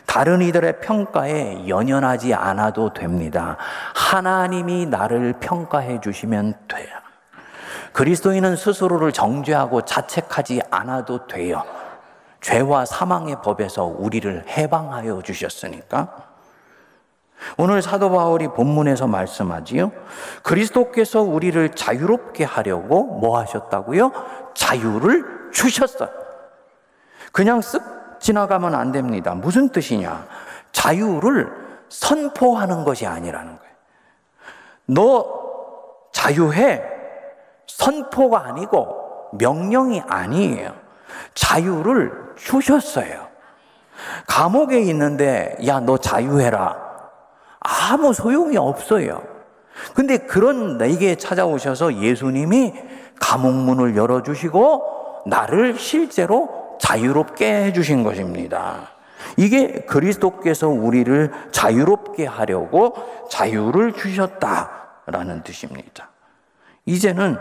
다른 0.07 0.41
이들의 0.41 0.81
평가에 0.81 1.69
연연하지 1.69 2.33
않아도 2.35 2.93
됩니다. 2.93 3.57
하나님이 3.95 4.87
나를 4.87 5.35
평가해 5.39 6.01
주시면 6.01 6.55
돼요. 6.67 6.89
그리스도인은 7.93 8.57
스스로를 8.57 9.13
정죄하고 9.13 9.83
자책하지 9.83 10.63
않아도 10.71 11.27
돼요. 11.27 11.63
죄와 12.41 12.87
사망의 12.87 13.43
법에서 13.43 13.85
우리를 13.85 14.45
해방하여 14.49 15.21
주셨으니까. 15.23 16.29
오늘 17.57 17.83
사도 17.83 18.11
바울이 18.11 18.49
본문에서 18.49 19.07
말씀하지요. 19.07 19.93
그리스도께서 20.43 21.23
우리를 21.23 21.69
자유롭게 21.71 22.45
하려고 22.45 23.05
뭐 23.05 23.39
하셨다고요? 23.39 24.13
자유를 24.55 25.38
주셨어요. 25.53 26.11
그냥 27.33 27.61
쓱 27.61 28.21
지나가면 28.21 28.75
안 28.75 28.93
됩니다. 28.93 29.35
무슨 29.35 29.69
뜻이냐? 29.69 30.27
자유를 30.73 31.53
선포하는 31.89 32.85
것이 32.85 33.07
아니라는 33.07 33.59
거예요. 33.59 33.75
너 34.87 35.27
자유해. 36.13 36.83
선포가 37.67 38.45
아니고 38.47 39.31
명령이 39.35 40.03
아니에요. 40.07 40.75
자유를 41.35 42.35
주셨어요. 42.37 43.29
감옥에 44.27 44.81
있는데, 44.81 45.57
야, 45.67 45.81
너 45.81 45.99
자유해라. 45.99 46.77
아무 47.61 48.13
소용이 48.13 48.57
없어요. 48.57 49.23
근데 49.95 50.19
그런 50.19 50.79
내게 50.79 51.17
찾아오셔서 51.17 51.95
예수님이 51.95 52.75
감옥문을 53.21 53.97
열어주시고, 53.97 54.98
나를 55.29 55.79
실제로 55.79 56.79
자유롭게 56.81 57.65
해주신 57.65 58.03
것입니다. 58.03 58.91
이게 59.37 59.81
그리스도께서 59.83 60.69
우리를 60.69 61.31
자유롭게 61.51 62.27
하려고 62.27 62.95
자유를 63.31 63.93
주셨다라는 63.93 65.43
뜻입니다. 65.43 66.09
이제는 66.87 67.37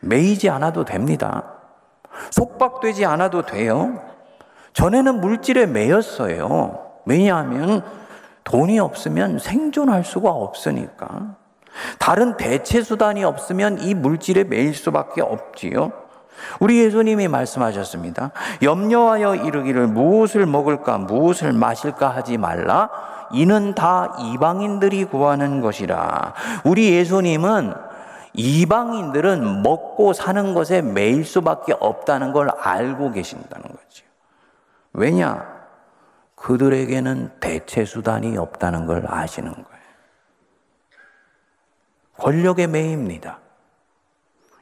매이지 0.00 0.50
않아도 0.50 0.84
됩니다. 0.84 1.44
속박되지 2.30 3.04
않아도 3.04 3.42
돼요. 3.42 4.02
전에는 4.72 5.20
물질에 5.20 5.66
매였어요. 5.66 6.86
왜냐하면 7.04 7.84
돈이 8.44 8.78
없으면 8.78 9.38
생존할 9.38 10.04
수가 10.04 10.30
없으니까. 10.30 11.36
다른 11.98 12.36
대체 12.36 12.82
수단이 12.82 13.22
없으면 13.22 13.78
이 13.80 13.94
물질에 13.94 14.44
매일 14.44 14.74
수밖에 14.74 15.20
없지요. 15.20 16.07
우리 16.60 16.80
예수님이 16.80 17.28
말씀하셨습니다. 17.28 18.30
염려하여 18.62 19.36
이르기를 19.36 19.86
무엇을 19.86 20.46
먹을까, 20.46 20.98
무엇을 20.98 21.52
마실까 21.52 22.08
하지 22.08 22.38
말라. 22.38 22.90
이는 23.32 23.74
다 23.74 24.16
이방인들이 24.18 25.04
구하는 25.04 25.60
것이라. 25.60 26.34
우리 26.64 26.92
예수님은 26.92 27.74
이방인들은 28.34 29.62
먹고 29.62 30.12
사는 30.12 30.54
것에 30.54 30.82
매일 30.82 31.24
수밖에 31.24 31.74
없다는 31.78 32.32
걸 32.32 32.50
알고 32.50 33.12
계신다는 33.12 33.64
거죠. 33.64 34.04
왜냐? 34.92 35.58
그들에게는 36.36 37.32
대체 37.40 37.84
수단이 37.84 38.36
없다는 38.36 38.86
걸 38.86 39.04
아시는 39.08 39.52
거예요. 39.52 39.66
권력에 42.16 42.66
매입니다. 42.66 43.38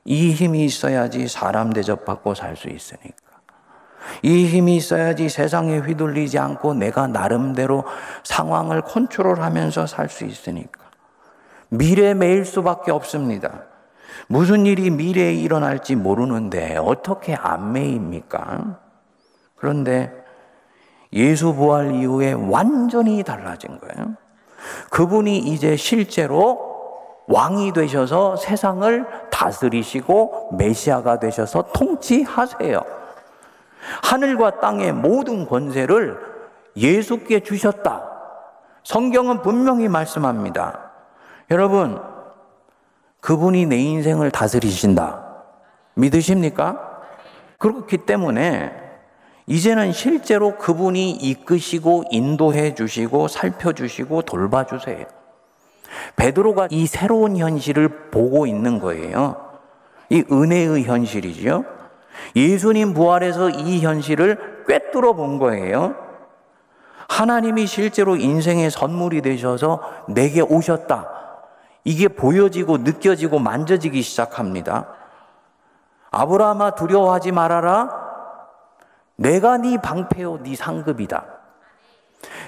이 0.06 0.30
힘이 0.32 0.64
있어야지 0.64 1.28
사람 1.28 1.72
대접받고 1.72 2.34
살 2.34 2.56
수 2.56 2.68
있으니까. 2.68 3.16
이 4.22 4.46
힘이 4.46 4.76
있어야지 4.76 5.28
세상에 5.28 5.78
휘둘리지 5.78 6.38
않고 6.38 6.74
내가 6.74 7.08
나름대로 7.08 7.84
상황을 8.22 8.82
컨트롤하면서 8.82 9.86
살 9.86 10.08
수 10.08 10.24
있으니까. 10.24 10.80
미래 11.68 12.14
매일 12.14 12.44
수밖에 12.44 12.92
없습니다. 12.92 13.64
무슨 14.28 14.64
일이 14.64 14.90
미래에 14.90 15.34
일어날지 15.34 15.96
모르는데 15.96 16.76
어떻게 16.76 17.34
안 17.34 17.72
매입니까? 17.72 18.78
그런데 19.56 20.12
예수 21.12 21.52
부활 21.54 21.94
이후에 21.94 22.32
완전히 22.32 23.22
달라진 23.24 23.78
거예요. 23.80 24.14
그분이 24.90 25.38
이제 25.38 25.76
실제로 25.76 26.65
왕이 27.28 27.72
되셔서 27.72 28.36
세상을 28.36 29.30
다스리시고 29.30 30.50
메시아가 30.56 31.18
되셔서 31.18 31.70
통치하세요. 31.74 32.80
하늘과 34.04 34.60
땅의 34.60 34.92
모든 34.92 35.46
권세를 35.46 36.18
예수께 36.76 37.40
주셨다. 37.40 38.04
성경은 38.84 39.42
분명히 39.42 39.88
말씀합니다. 39.88 40.90
여러분, 41.50 42.00
그분이 43.20 43.66
내 43.66 43.76
인생을 43.76 44.30
다스리신다. 44.30 45.24
믿으십니까? 45.94 47.00
그렇기 47.58 47.98
때문에 47.98 48.72
이제는 49.46 49.92
실제로 49.92 50.56
그분이 50.56 51.10
이끄시고 51.12 52.04
인도해 52.10 52.74
주시고 52.74 53.28
살펴 53.28 53.72
주시고 53.72 54.22
돌봐 54.22 54.66
주세요. 54.66 55.06
베드로가 56.16 56.68
이 56.70 56.86
새로운 56.86 57.36
현실을 57.36 58.10
보고 58.10 58.46
있는 58.46 58.78
거예요. 58.78 59.36
이 60.08 60.24
은혜의 60.30 60.84
현실이죠. 60.84 61.64
예수님 62.34 62.94
부활에서 62.94 63.50
이 63.50 63.80
현실을 63.80 64.64
꿰뚫어 64.66 65.14
본 65.14 65.38
거예요. 65.38 65.94
하나님이 67.08 67.66
실제로 67.66 68.16
인생의 68.16 68.70
선물이 68.70 69.22
되셔서 69.22 69.80
내게 70.08 70.40
오셨다. 70.40 71.10
이게 71.84 72.08
보여지고 72.08 72.78
느껴지고 72.78 73.38
만져지기 73.38 74.02
시작합니다. 74.02 74.88
아브라함아 76.10 76.72
두려워하지 76.72 77.32
말아라. 77.32 78.06
내가 79.16 79.56
네 79.56 79.78
방패요 79.80 80.42
네 80.42 80.56
상급이다. 80.56 81.35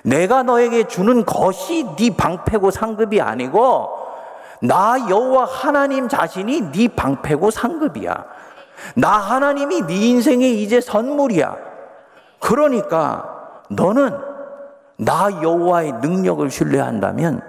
내가 0.02 0.42
너에게 0.42 0.84
주는 0.84 1.24
것이 1.24 1.86
네 1.96 2.14
방패고 2.16 2.70
상급이 2.70 3.20
아니고 3.20 3.88
나 4.60 4.96
여호와 5.08 5.44
하나님 5.44 6.08
자신이 6.08 6.72
네 6.72 6.88
방패고 6.88 7.50
상급이야. 7.50 8.24
나 8.94 9.10
하나님이 9.10 9.82
네 9.82 9.94
인생의 9.94 10.62
이제 10.62 10.80
선물이야. 10.80 11.56
그러니까 12.40 13.52
너는 13.70 14.16
나 14.96 15.30
여호와의 15.42 15.92
능력을 16.00 16.50
신뢰한다면 16.50 17.42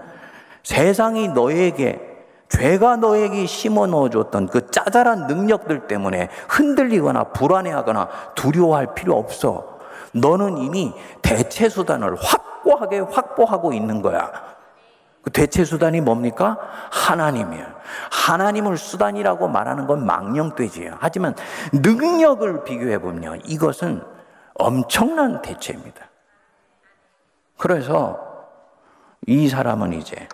세상이 0.63 1.29
너에게 1.29 2.07
죄가 2.49 2.97
너에게 2.97 3.45
심어 3.45 3.85
넣어줬던 3.85 4.47
그 4.47 4.69
짜잘한 4.71 5.27
능력들 5.27 5.87
때문에 5.87 6.29
흔들리거나 6.47 7.25
불안해하거나 7.25 8.09
두려워할 8.35 8.95
필요 8.95 9.15
없어. 9.15 9.68
너는 10.13 10.57
이미 10.57 10.93
대체 11.21 11.69
수단을 11.69 12.15
확고하게 12.15 12.99
확보하고 12.99 13.73
있는 13.73 14.01
거야. 14.01 14.31
그 15.21 15.31
대체 15.31 15.65
수단이 15.65 16.01
뭡니까? 16.01 16.57
하나님이야. 16.91 17.75
하나님을 18.11 18.77
수단이라고 18.77 19.47
말하는 19.47 19.85
건 19.85 20.05
망령되지요. 20.05 20.97
하지만 20.99 21.35
능력을 21.73 22.63
비교해 22.63 22.99
보면 22.99 23.41
이것은 23.45 24.01
엄청난 24.55 25.41
대체입니다. 25.41 26.09
그래서 27.57 28.19
이 29.27 29.49
사람은 29.49 29.93
이제 29.93 30.27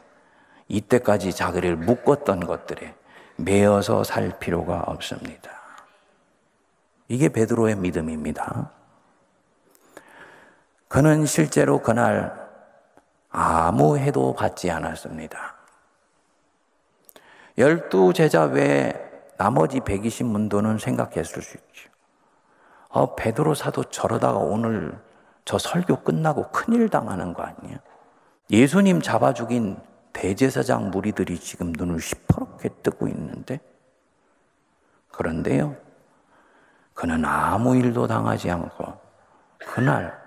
이때까지 0.68 1.34
자기를 1.34 1.76
묶었던 1.76 2.46
것들에 2.46 2.96
매어서 3.38 4.04
살 4.04 4.38
필요가 4.40 4.84
없습니다. 4.88 5.52
이게 7.08 7.30
베드로의 7.30 7.76
믿음입니다. 7.76 8.72
그는 10.96 11.26
실제로 11.26 11.82
그날 11.82 12.34
아무 13.30 13.98
해도 13.98 14.34
받지 14.34 14.72
않았습니다. 14.72 15.56
열두 17.58 18.14
제자 18.14 18.44
외에 18.44 18.94
나머지 19.38 19.82
120문도는 19.82 20.80
생각했을 20.80 21.42
수 21.42 21.58
있죠. 21.58 21.90
어, 22.88 23.14
베드로 23.14 23.56
사도 23.56 23.84
저러다가 23.84 24.38
오늘 24.38 24.98
저 25.44 25.58
설교 25.58 26.04
끝나고 26.04 26.52
큰일 26.52 26.88
당하는 26.88 27.34
거 27.34 27.44
아니야? 27.44 27.78
예수님 28.50 29.02
잡아 29.02 29.34
죽인 29.34 29.78
대제사장 30.14 30.92
무리들이 30.92 31.38
지금 31.42 31.74
눈을 31.78 32.00
시퍼렇게 32.00 32.70
뜨고 32.84 33.10
있는데 33.10 33.60
그런데요. 35.12 35.76
그는 36.94 37.26
아무 37.26 37.76
일도 37.76 38.08
당하지 38.08 38.50
않고 38.50 38.98
그날 39.60 40.25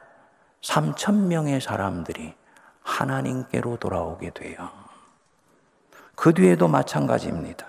3천 0.62 1.26
명의 1.26 1.60
사람들이 1.60 2.34
하나님께로 2.82 3.76
돌아오게 3.76 4.30
돼요. 4.30 4.68
그 6.14 6.34
뒤에도 6.34 6.68
마찬가지입니다. 6.68 7.66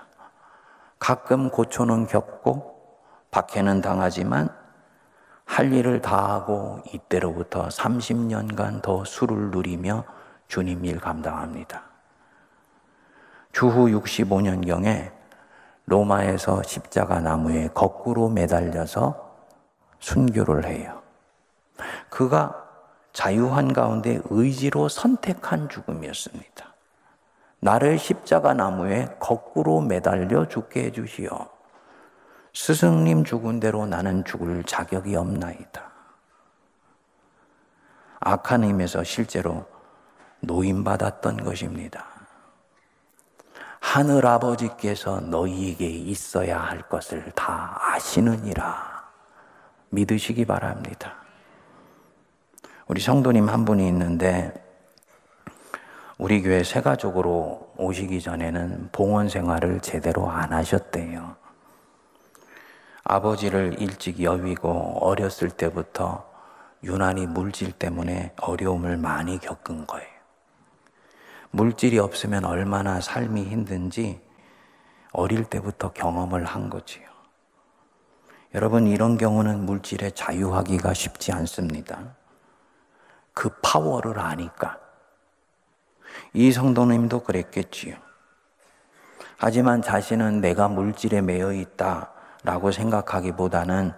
가끔 0.97 1.49
고초는 1.49 2.07
겪고 2.07 2.77
박해는 3.31 3.81
당하지만 3.81 4.49
할 5.45 5.73
일을 5.73 6.01
다 6.01 6.33
하고 6.33 6.81
이때로부터 6.93 7.67
30년간 7.67 8.81
더 8.81 9.03
술을 9.03 9.51
누리며 9.51 10.03
주님 10.47 10.85
일 10.85 10.99
감당합니다. 10.99 11.83
주후 13.51 13.87
65년경에 13.87 15.11
로마에서 15.85 16.61
십자가 16.63 17.19
나무에 17.19 17.69
거꾸로 17.73 18.29
매달려서 18.29 19.29
순교를 19.99 20.65
해요. 20.65 21.01
그가 22.09 22.68
자유한 23.13 23.73
가운데 23.73 24.21
의지로 24.29 24.87
선택한 24.89 25.69
죽음이었습니다. 25.69 26.73
나를 27.61 27.97
십자가 27.97 28.53
나무에 28.53 29.07
거꾸로 29.19 29.81
매달려 29.81 30.47
죽게 30.47 30.85
해주시오. 30.85 31.29
스승님 32.53 33.25
죽은 33.25 33.59
대로 33.59 33.85
나는 33.85 34.23
죽을 34.23 34.63
자격이 34.63 35.15
없나이다. 35.15 35.89
악한 38.21 38.63
힘에서 38.63 39.03
실제로 39.03 39.65
노임받았던 40.41 41.43
것입니다. 41.43 42.05
하늘 43.79 44.25
아버지께서 44.25 45.19
너희에게 45.21 45.87
있어야 45.87 46.59
할 46.59 46.81
것을 46.87 47.31
다 47.33 47.77
아시느니라. 47.79 49.09
믿으시기 49.89 50.45
바랍니다. 50.45 51.15
우리 52.89 53.01
성도님 53.01 53.49
한 53.49 53.65
분이 53.65 53.87
있는데, 53.89 54.51
우리 56.17 56.41
교회 56.41 56.63
새 56.63 56.81
가족으로 56.81 57.71
오시기 57.77 58.19
전에는 58.19 58.89
봉헌 58.91 59.29
생활을 59.29 59.79
제대로 59.81 60.27
안 60.27 60.51
하셨대요. 60.51 61.35
아버지를 63.03 63.79
일찍 63.79 64.23
여위고 64.23 65.05
어렸을 65.05 65.51
때부터 65.51 66.27
유난히 66.83 67.27
물질 67.27 67.71
때문에 67.71 68.33
어려움을 68.41 68.97
많이 68.97 69.37
겪은 69.37 69.85
거예요. 69.85 70.09
물질이 71.51 71.99
없으면 71.99 72.43
얼마나 72.43 72.99
삶이 73.01 73.43
힘든지 73.43 74.19
어릴 75.11 75.43
때부터 75.43 75.93
경험을 75.93 76.43
한 76.43 76.71
거지요. 76.71 77.07
여러분, 78.55 78.87
이런 78.87 79.19
경우는 79.19 79.63
물질에 79.63 80.09
자유하기가 80.09 80.95
쉽지 80.95 81.31
않습니다. 81.33 82.17
그 83.39 83.47
파워를 83.61 84.19
아니까. 84.19 84.77
이 86.33 86.51
성도님도 86.51 87.23
그랬겠지요. 87.23 87.95
하지만 89.37 89.81
자신은 89.81 90.41
내가 90.41 90.67
물질에 90.67 91.21
매여 91.21 91.53
있다라고 91.53 92.73
생각하기보다는 92.73 93.93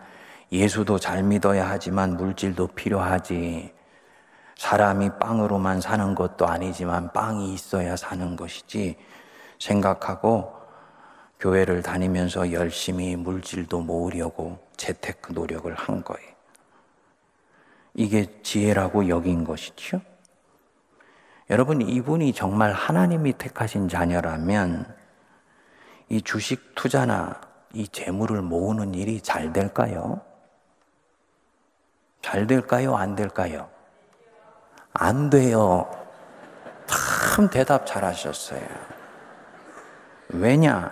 예수도 0.51 0.99
잘 0.99 1.23
믿어야 1.23 1.67
하지만 1.67 2.17
물질도 2.17 2.67
필요하지. 2.67 3.73
사람이 4.58 5.10
빵으로만 5.19 5.82
사는 5.82 6.13
것도 6.13 6.45
아니지만 6.45 7.12
빵이 7.12 7.51
있어야 7.51 7.95
사는 7.95 8.36
것이지 8.36 8.95
생각하고 9.58 10.54
교회를 11.39 11.82
다니면서 11.82 12.51
열심히 12.51 13.15
물질도 13.15 13.82
모으려고 13.82 14.60
재테크 14.77 15.34
노력을 15.34 15.73
한 15.73 16.04
거예요. 16.04 16.31
이게 17.93 18.41
지혜라고 18.41 19.10
여긴 19.10 19.43
것이죠. 19.43 20.01
여러분, 21.49 21.82
이분이 21.82 22.34
정말 22.34 22.71
하나님이 22.71 23.34
택하신 23.34 23.89
자녀라면 23.89 24.95
이 26.10 26.21
주식 26.21 26.75
투자나 26.75 27.41
이 27.73 27.88
재물을 27.88 28.41
모으는 28.41 28.93
일이 28.93 29.21
잘 29.21 29.51
될까요? 29.51 30.21
잘 32.21 32.47
될까요? 32.47 32.95
안 32.95 33.15
될까요? 33.15 33.69
안 34.93 35.30
돼요. 35.30 35.89
참 36.86 37.49
대답 37.49 37.86
잘 37.86 38.04
하셨어요. 38.04 38.62
왜냐? 40.30 40.91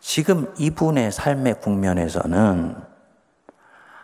지금 0.00 0.52
이분의 0.58 1.12
삶의 1.12 1.60
국면에서는 1.60 2.91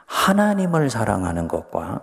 하나님을 0.09 0.89
사랑하는 0.89 1.49
것과 1.49 2.03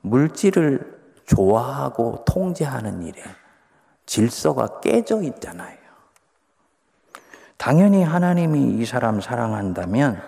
물질을 0.00 0.98
좋아하고 1.26 2.24
통제하는 2.26 3.02
일에 3.02 3.22
질서가 4.06 4.80
깨져 4.80 5.22
있잖아요. 5.22 5.76
당연히 7.58 8.02
하나님이 8.02 8.78
이 8.78 8.86
사람 8.86 9.20
사랑한다면 9.20 10.22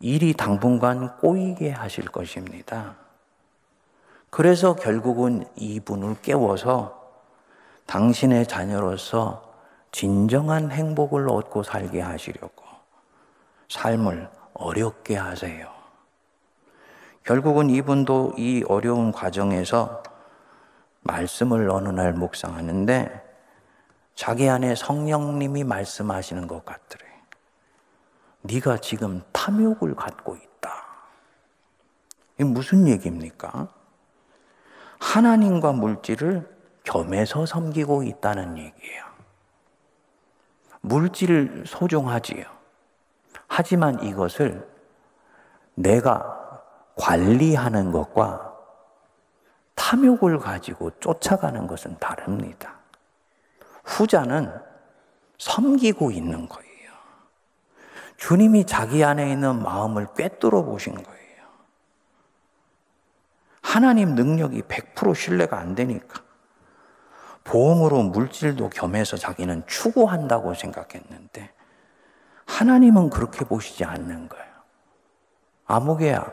일이 0.00 0.32
당분간 0.32 1.18
꼬이게 1.18 1.70
하실 1.70 2.06
것입니다. 2.06 2.96
그래서 4.30 4.74
결국은 4.74 5.44
이분을 5.56 6.22
깨워서 6.22 6.98
당신의 7.84 8.46
자녀로서 8.46 9.52
진정한 9.92 10.70
행복을 10.70 11.28
얻고 11.28 11.64
살게 11.64 12.00
하시려고 12.00 12.64
삶을 13.68 14.39
어렵게 14.60 15.16
하세요. 15.16 15.72
결국은 17.24 17.70
이분도 17.70 18.34
이 18.36 18.62
어려운 18.68 19.10
과정에서 19.10 20.02
말씀을 21.02 21.70
어느 21.70 21.88
날 21.88 22.12
묵상하는데 22.12 23.28
자기 24.14 24.48
안에 24.48 24.74
성령님이 24.74 25.64
말씀하시는 25.64 26.46
것 26.46 26.64
같더래. 26.64 27.04
네가 28.42 28.78
지금 28.78 29.22
탐욕을 29.32 29.94
갖고 29.94 30.36
있다. 30.36 30.84
이게 32.34 32.44
무슨 32.44 32.86
얘기입니까? 32.86 33.68
하나님과 34.98 35.72
물질을 35.72 36.48
겸해서 36.84 37.46
섬기고 37.46 38.02
있다는 38.02 38.58
얘기예요. 38.58 39.04
물질을 40.82 41.64
소중하지요. 41.66 42.59
하지만 43.52 44.00
이것을 44.00 44.64
내가 45.74 46.62
관리하는 46.94 47.90
것과 47.90 48.54
탐욕을 49.74 50.38
가지고 50.38 50.92
쫓아가는 51.00 51.66
것은 51.66 51.98
다릅니다. 51.98 52.76
후자는 53.82 54.54
섬기고 55.38 56.12
있는 56.12 56.48
거예요. 56.48 56.92
주님이 58.18 58.66
자기 58.66 59.02
안에 59.02 59.32
있는 59.32 59.60
마음을 59.60 60.06
꿰뚫어 60.14 60.62
보신 60.62 60.94
거예요. 60.94 61.44
하나님 63.62 64.14
능력이 64.14 64.62
100% 64.62 65.12
신뢰가 65.12 65.58
안 65.58 65.74
되니까. 65.74 66.22
보험으로 67.42 68.04
물질도 68.04 68.70
겸해서 68.70 69.16
자기는 69.16 69.66
추구한다고 69.66 70.54
생각했는데 70.54 71.50
하나님은 72.50 73.10
그렇게 73.10 73.44
보시지 73.44 73.84
않는 73.84 74.28
거예요. 74.28 74.46
아무개야, 75.66 76.32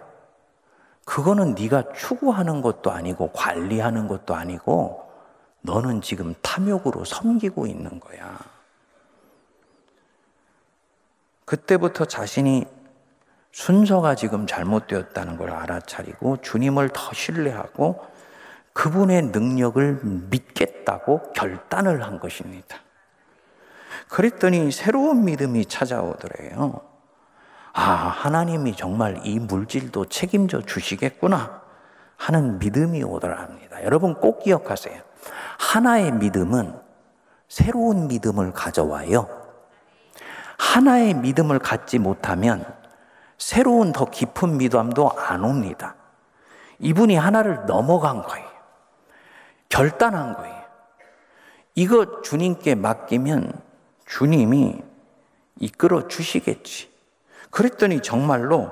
그거는 1.06 1.54
네가 1.54 1.94
추구하는 1.94 2.62
것도 2.62 2.92
아니고 2.92 3.32
관리하는 3.32 4.08
것도 4.08 4.36
아니고 4.36 5.10
너는 5.62 6.02
지금 6.02 6.34
탐욕으로 6.42 7.06
섬기고 7.06 7.68
있는 7.68 8.00
거야. 8.00 8.38
그때부터 11.46 12.06
자신이 12.06 12.66
순서가 13.52 14.16
지금 14.16 14.48
잘못되었다는 14.48 15.38
걸 15.38 15.52
알아차리고 15.52 16.42
주님을 16.42 16.90
더 16.90 17.14
신뢰하고 17.14 18.06
그분의 18.74 19.28
능력을 19.28 20.02
믿겠다고 20.04 21.32
결단을 21.34 22.04
한 22.04 22.20
것입니다. 22.20 22.78
그랬더니 24.08 24.72
새로운 24.72 25.26
믿음이 25.26 25.66
찾아오더래요. 25.66 26.82
아, 27.74 27.82
하나님이 27.82 28.76
정말 28.76 29.20
이 29.24 29.40
물질도 29.40 30.06
책임져 30.06 30.62
주시겠구나 30.62 31.62
하는 32.16 32.60
믿음이 32.60 33.04
오더라 33.04 33.40
합니다. 33.40 33.84
여러분 33.84 34.16
꼭 34.16 34.40
기억하세요. 34.40 35.00
하나의 35.60 36.12
믿음은 36.14 36.80
새로운 37.48 38.08
믿음을 38.08 38.52
가져와요. 38.52 39.30
하나의 40.58 41.14
믿음을 41.14 41.60
갖지 41.60 42.00
못하면 42.00 42.66
새로운 43.38 43.92
더 43.92 44.06
깊은 44.06 44.58
믿음도 44.58 45.12
안 45.12 45.44
옵니다. 45.44 45.96
이분이 46.80 47.16
하나를 47.16 47.66
넘어간 47.68 48.24
거예요. 48.24 48.48
결단한 49.70 50.36
거예요. 50.36 50.58
이거 51.76 52.22
주님께 52.22 52.76
맡기면 52.76 53.67
주님이 54.08 54.82
이끌어 55.60 56.08
주시겠지. 56.08 56.90
그랬더니 57.52 58.02
정말로 58.02 58.72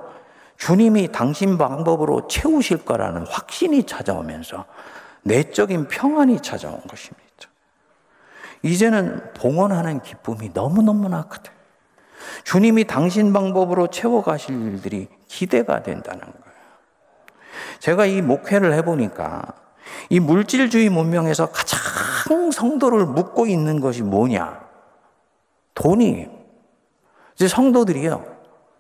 주님이 0.57 1.11
당신 1.11 1.57
방법으로 1.57 2.27
채우실 2.27 2.85
거라는 2.85 3.25
확신이 3.27 3.83
찾아오면서 3.83 4.65
내적인 5.23 5.87
평안이 5.87 6.41
찾아온 6.41 6.81
것입니다. 6.87 7.25
이제는 8.63 9.33
봉헌하는 9.33 10.01
기쁨이 10.01 10.51
너무너무나 10.53 11.23
크다. 11.23 11.51
주님이 12.43 12.85
당신 12.85 13.33
방법으로 13.33 13.87
채워가실 13.87 14.55
일들이 14.55 15.07
기대가 15.27 15.83
된다는 15.83 16.21
거예요. 16.21 16.55
제가 17.79 18.05
이 18.05 18.21
목회를 18.21 18.73
해보니까 18.73 19.53
이 20.09 20.19
물질주의 20.19 20.89
문명에서 20.89 21.51
가장 21.51 22.51
성도를 22.51 23.05
묶고 23.05 23.45
있는 23.45 23.79
것이 23.79 24.01
뭐냐? 24.01 24.65
돈이. 25.85 26.27
이제 27.35 27.47
성도들이요. 27.47 28.25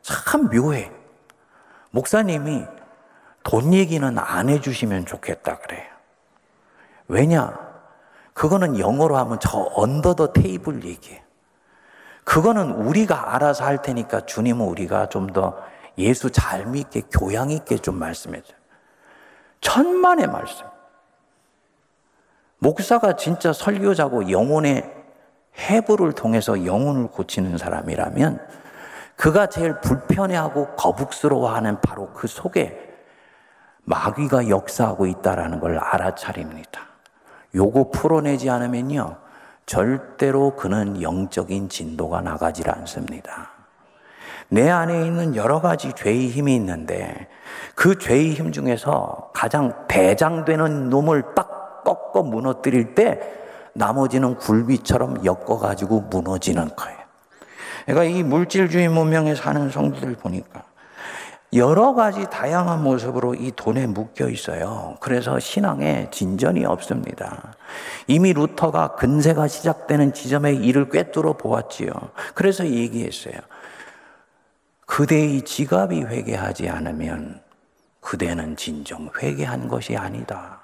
참 0.01 0.49
묘해. 0.49 0.91
목사님이 1.91 2.65
돈 3.43 3.73
얘기는 3.75 4.17
안 4.17 4.49
해주시면 4.49 5.05
좋겠다 5.05 5.59
그래요. 5.59 5.85
왜냐? 7.07 7.53
그거는 8.33 8.79
영어로 8.79 9.17
하면 9.17 9.39
저 9.39 9.69
언더 9.75 10.15
더 10.15 10.33
테이블 10.33 10.83
얘기예요. 10.83 11.21
그거는 12.23 12.71
우리가 12.71 13.35
알아서 13.35 13.65
할 13.65 13.83
테니까 13.83 14.21
주님은 14.21 14.65
우리가 14.65 15.09
좀 15.09 15.27
더 15.27 15.55
예수 15.99 16.31
잘 16.31 16.65
믿게 16.65 17.03
교양 17.11 17.51
있게 17.51 17.77
좀 17.77 17.99
말씀해 17.99 18.41
줘요. 18.41 18.57
천만의 19.61 20.27
말씀. 20.27 20.65
목사가 22.57 23.15
진짜 23.15 23.53
설교자고 23.53 24.31
영혼의 24.31 25.04
해부를 25.57 26.13
통해서 26.13 26.65
영혼을 26.65 27.07
고치는 27.07 27.57
사람이라면 27.57 28.39
그가 29.15 29.47
제일 29.47 29.79
불편해하고 29.81 30.75
거북스러워하는 30.75 31.81
바로 31.81 32.11
그 32.13 32.27
속에 32.27 32.93
마귀가 33.83 34.49
역사하고 34.49 35.07
있다라는 35.07 35.59
걸 35.59 35.77
알아차립니다. 35.77 36.81
요거 37.53 37.91
풀어내지 37.91 38.49
않으면요. 38.49 39.17
절대로 39.65 40.55
그는 40.55 41.01
영적인 41.01 41.69
진도가 41.69 42.21
나가질 42.21 42.69
않습니다. 42.69 43.51
내 44.49 44.69
안에 44.69 45.05
있는 45.05 45.35
여러 45.35 45.59
가지 45.59 45.93
죄의 45.93 46.29
힘이 46.29 46.55
있는데 46.55 47.27
그 47.73 47.97
죄의 47.97 48.33
힘 48.33 48.51
중에서 48.51 49.31
가장 49.33 49.87
대장되는 49.87 50.89
놈을 50.89 51.33
딱 51.35 51.83
꺾어 51.83 52.23
무너뜨릴 52.23 52.95
때 52.95 53.44
나머지는 53.75 54.35
굴비처럼 54.35 55.25
엮어가지고 55.25 56.01
무너지는 56.01 56.75
거예요. 56.75 56.97
그러니까 57.85 58.17
이 58.17 58.23
물질주의 58.23 58.87
문명에 58.87 59.35
사는 59.35 59.69
성도들 59.69 60.15
보니까 60.15 60.63
여러 61.53 61.93
가지 61.93 62.25
다양한 62.29 62.83
모습으로 62.83 63.35
이 63.35 63.51
돈에 63.55 63.85
묶여 63.85 64.27
있어요. 64.27 64.97
그래서 64.99 65.39
신앙에 65.39 66.09
진전이 66.09 66.65
없습니다. 66.65 67.53
이미 68.07 68.33
루터가 68.33 68.95
근세가 68.95 69.47
시작되는 69.47 70.13
지점에 70.13 70.53
이를 70.53 70.89
꿰뚫어 70.89 71.33
보았지요. 71.33 71.91
그래서 72.33 72.65
얘기했어요. 72.65 73.35
그대의 74.85 75.43
지갑이 75.43 76.03
회개하지 76.03 76.69
않으면 76.69 77.41
그대는 78.01 78.55
진정 78.55 79.09
회개한 79.21 79.67
것이 79.67 79.95
아니다. 79.95 80.54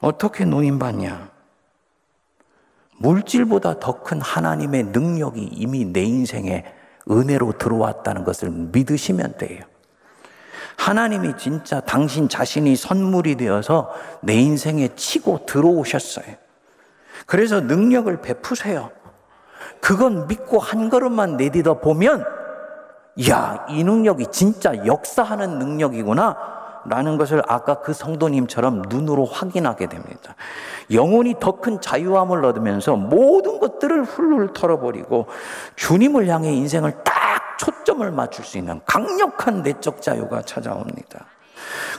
어떻게 0.00 0.44
노인받냐? 0.44 1.30
물질보다 2.98 3.78
더 3.78 4.02
큰 4.02 4.20
하나님의 4.20 4.84
능력이 4.84 5.50
이미 5.52 5.84
내 5.84 6.02
인생에 6.02 6.64
은혜로 7.10 7.52
들어왔다는 7.58 8.24
것을 8.24 8.50
믿으시면 8.50 9.36
돼요. 9.38 9.64
하나님이 10.76 11.36
진짜 11.36 11.80
당신 11.80 12.28
자신이 12.28 12.76
선물이 12.76 13.36
되어서 13.36 13.92
내 14.22 14.34
인생에 14.34 14.94
치고 14.94 15.46
들어오셨어요. 15.46 16.26
그래서 17.26 17.60
능력을 17.60 18.20
베푸세요. 18.20 18.90
그건 19.80 20.26
믿고 20.26 20.58
한 20.58 20.88
걸음만 20.88 21.36
내딛어 21.36 21.80
보면, 21.80 22.24
야, 23.28 23.66
이 23.68 23.82
능력이 23.84 24.26
진짜 24.30 24.74
역사하는 24.86 25.58
능력이구나. 25.58 26.57
라는 26.88 27.18
것을 27.18 27.42
아까 27.46 27.80
그 27.80 27.92
성도님처럼 27.92 28.82
눈으로 28.88 29.24
확인하게 29.26 29.86
됩니다. 29.88 30.34
영혼이 30.90 31.34
더 31.40 31.58
큰 31.60 31.80
자유함을 31.80 32.44
얻으면서 32.44 32.96
모든 32.96 33.58
것들을 33.58 34.04
훌훌 34.04 34.52
털어버리고 34.52 35.26
주님을 35.76 36.28
향해 36.28 36.52
인생을 36.52 37.02
딱 37.04 37.58
초점을 37.58 38.08
맞출 38.12 38.44
수 38.44 38.58
있는 38.58 38.80
강력한 38.86 39.62
내적 39.62 40.00
자유가 40.00 40.42
찾아옵니다. 40.42 41.26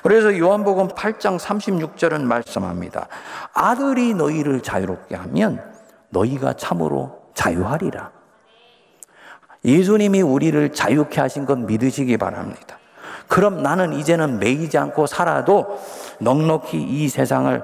그래서 0.02 0.38
요한복음 0.38 0.90
8장 0.90 1.38
36절은 1.38 2.22
말씀합니다. 2.22 3.08
아들이 3.54 4.14
너희를 4.14 4.62
자유롭게 4.62 5.16
하면 5.16 5.62
너희가 6.10 6.54
참으로 6.54 7.20
자유하리라. 7.34 8.12
예수님이 9.66 10.22
우리를 10.22 10.72
자유케 10.72 11.20
하신 11.20 11.46
건 11.46 11.66
믿으시기 11.66 12.18
바랍니다. 12.18 12.79
그럼 13.30 13.62
나는 13.62 13.94
이제는 13.94 14.40
매이지 14.40 14.78
않고 14.78 15.08
살아도 15.08 15.80
넉넉히 16.20 16.82
이 16.82 17.08
세상을 17.08 17.64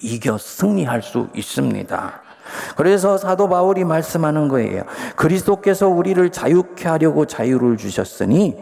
이겨 0.00 0.36
승리할 0.38 1.02
수 1.02 1.28
있습니다. 1.34 2.20
그래서 2.76 3.16
사도 3.16 3.48
바울이 3.48 3.84
말씀하는 3.84 4.48
거예요. 4.48 4.84
그리스도께서 5.16 5.88
우리를 5.88 6.30
자유케 6.30 6.88
하려고 6.88 7.24
자유를 7.24 7.78
주셨으니 7.78 8.56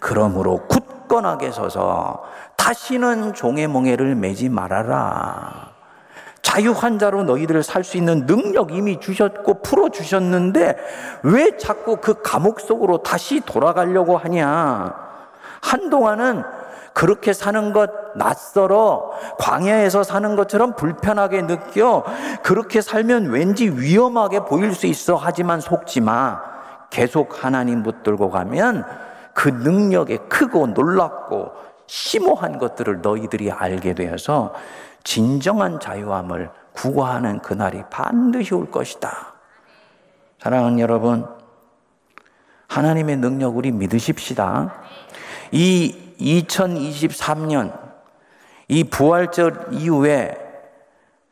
그러므로 0.00 0.66
굳건하게 0.66 1.52
서서 1.52 2.24
다시는 2.56 3.34
종의 3.34 3.68
멍에를 3.68 4.14
매지 4.14 4.48
말아라. 4.48 5.68
자유한 6.40 6.98
자로 6.98 7.24
너희들을 7.24 7.62
살 7.62 7.84
수 7.84 7.98
있는 7.98 8.24
능력 8.24 8.72
이미 8.72 8.98
주셨고 8.98 9.60
풀어 9.60 9.90
주셨는데 9.90 10.76
왜 11.24 11.56
자꾸 11.58 11.98
그 12.00 12.22
감옥 12.22 12.58
속으로 12.60 13.02
다시 13.02 13.40
돌아가려고 13.40 14.16
하냐? 14.16 15.07
한동안은 15.62 16.42
그렇게 16.92 17.32
사는 17.32 17.72
것 17.72 17.90
낯설어 18.16 19.12
광야에서 19.38 20.02
사는 20.02 20.34
것처럼 20.34 20.74
불편하게 20.74 21.46
느껴 21.46 22.04
그렇게 22.42 22.80
살면 22.80 23.26
왠지 23.26 23.68
위험하게 23.70 24.40
보일 24.40 24.74
수 24.74 24.86
있어 24.86 25.14
하지만 25.14 25.60
속지 25.60 26.00
마 26.00 26.40
계속 26.90 27.44
하나님 27.44 27.82
붙들고 27.82 28.30
가면 28.30 28.84
그 29.34 29.48
능력에 29.48 30.16
크고 30.28 30.68
놀랍고 30.68 31.52
심오한 31.86 32.58
것들을 32.58 33.00
너희들이 33.00 33.52
알게 33.52 33.94
되어서 33.94 34.52
진정한 35.04 35.80
자유함을 35.80 36.50
구가하는 36.72 37.40
그날이 37.40 37.82
반드시 37.90 38.54
올 38.54 38.70
것이다. 38.70 39.34
사랑하는 40.38 40.78
여러분, 40.78 41.26
하나님의 42.68 43.16
능력 43.16 43.56
우리 43.56 43.72
믿으십시다. 43.72 44.74
이 45.52 46.14
2023년 46.20 47.72
이 48.68 48.84
부활절 48.84 49.68
이후에 49.72 50.36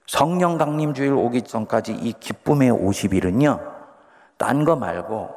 성령 0.07 0.57
강림 0.57 0.95
주일 0.95 1.13
오기 1.13 1.43
전까지 1.43 1.93
이 1.93 2.15
기쁨의 2.19 2.71
50일은요, 2.71 3.61
딴 4.39 4.65
거 4.65 4.77
말고 4.77 5.31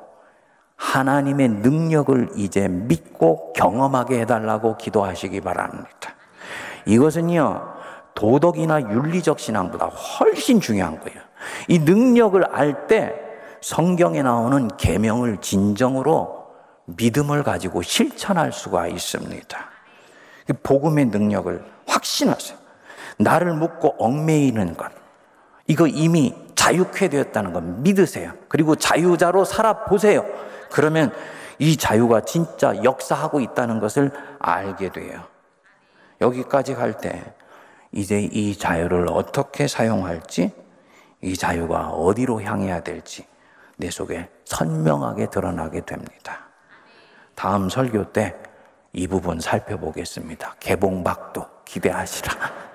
하나님의 0.76 1.50
능력을 1.50 2.30
이제 2.36 2.68
믿고 2.68 3.52
경험하게 3.54 4.22
해달라고 4.22 4.78
기도하시기 4.78 5.42
바랍니다. 5.42 6.16
이것은요, 6.86 7.74
도덕이나 8.14 8.82
윤리적 8.82 9.40
신앙보다 9.40 9.88
훨씬 9.88 10.62
중요한 10.62 11.00
거예요. 11.00 11.20
이 11.68 11.80
능력을 11.80 12.44
알 12.46 12.88
때 12.88 13.16
성경에 13.62 14.22
나오는 14.22 14.70
계명을 14.78 15.38
진정으로 15.42 16.39
믿음을 16.98 17.44
가지고 17.44 17.82
실천할 17.82 18.52
수가 18.52 18.88
있습니다. 18.88 19.70
복음의 20.64 21.06
능력을 21.06 21.64
확신하세요. 21.88 22.58
나를 23.18 23.54
묻고 23.54 23.96
얽매이는 24.00 24.76
것. 24.76 24.92
이거 25.68 25.88
이미 25.88 26.34
자유케 26.56 27.10
되었다는 27.10 27.54
것 27.54 27.64
믿으세요. 27.64 28.34
그리고 28.48 28.76
자유자로 28.76 29.46
살아보세요. 29.46 30.26
그러면 30.72 31.14
이 31.60 31.78
자유가 31.78 32.22
진짜 32.22 32.84
역사하고 32.84 33.40
있다는 33.42 33.80
것을 33.80 34.12
알게 34.40 34.92
돼요. 34.92 35.24
여기까지 36.22 36.74
갈 36.76 36.94
때 36.94 37.34
이제 37.92 38.20
이 38.22 38.56
자유를 38.56 39.08
어떻게 39.10 39.68
사용할지, 39.68 40.52
이 41.22 41.36
자유가 41.36 41.90
어디로 41.90 42.42
향해야 42.42 42.82
될지 42.82 43.26
내 43.78 43.90
속에 43.90 44.30
선명하게 44.46 45.30
드러나게 45.30 45.86
됩니다. 45.86 46.49
다음 47.40 47.70
설교 47.70 48.12
때 48.12 48.36
이 48.94 49.08
부분 49.08 49.40
살펴보겠습니다. 49.40 50.56
개봉박도 50.60 51.46
기대하시라. 51.66 52.69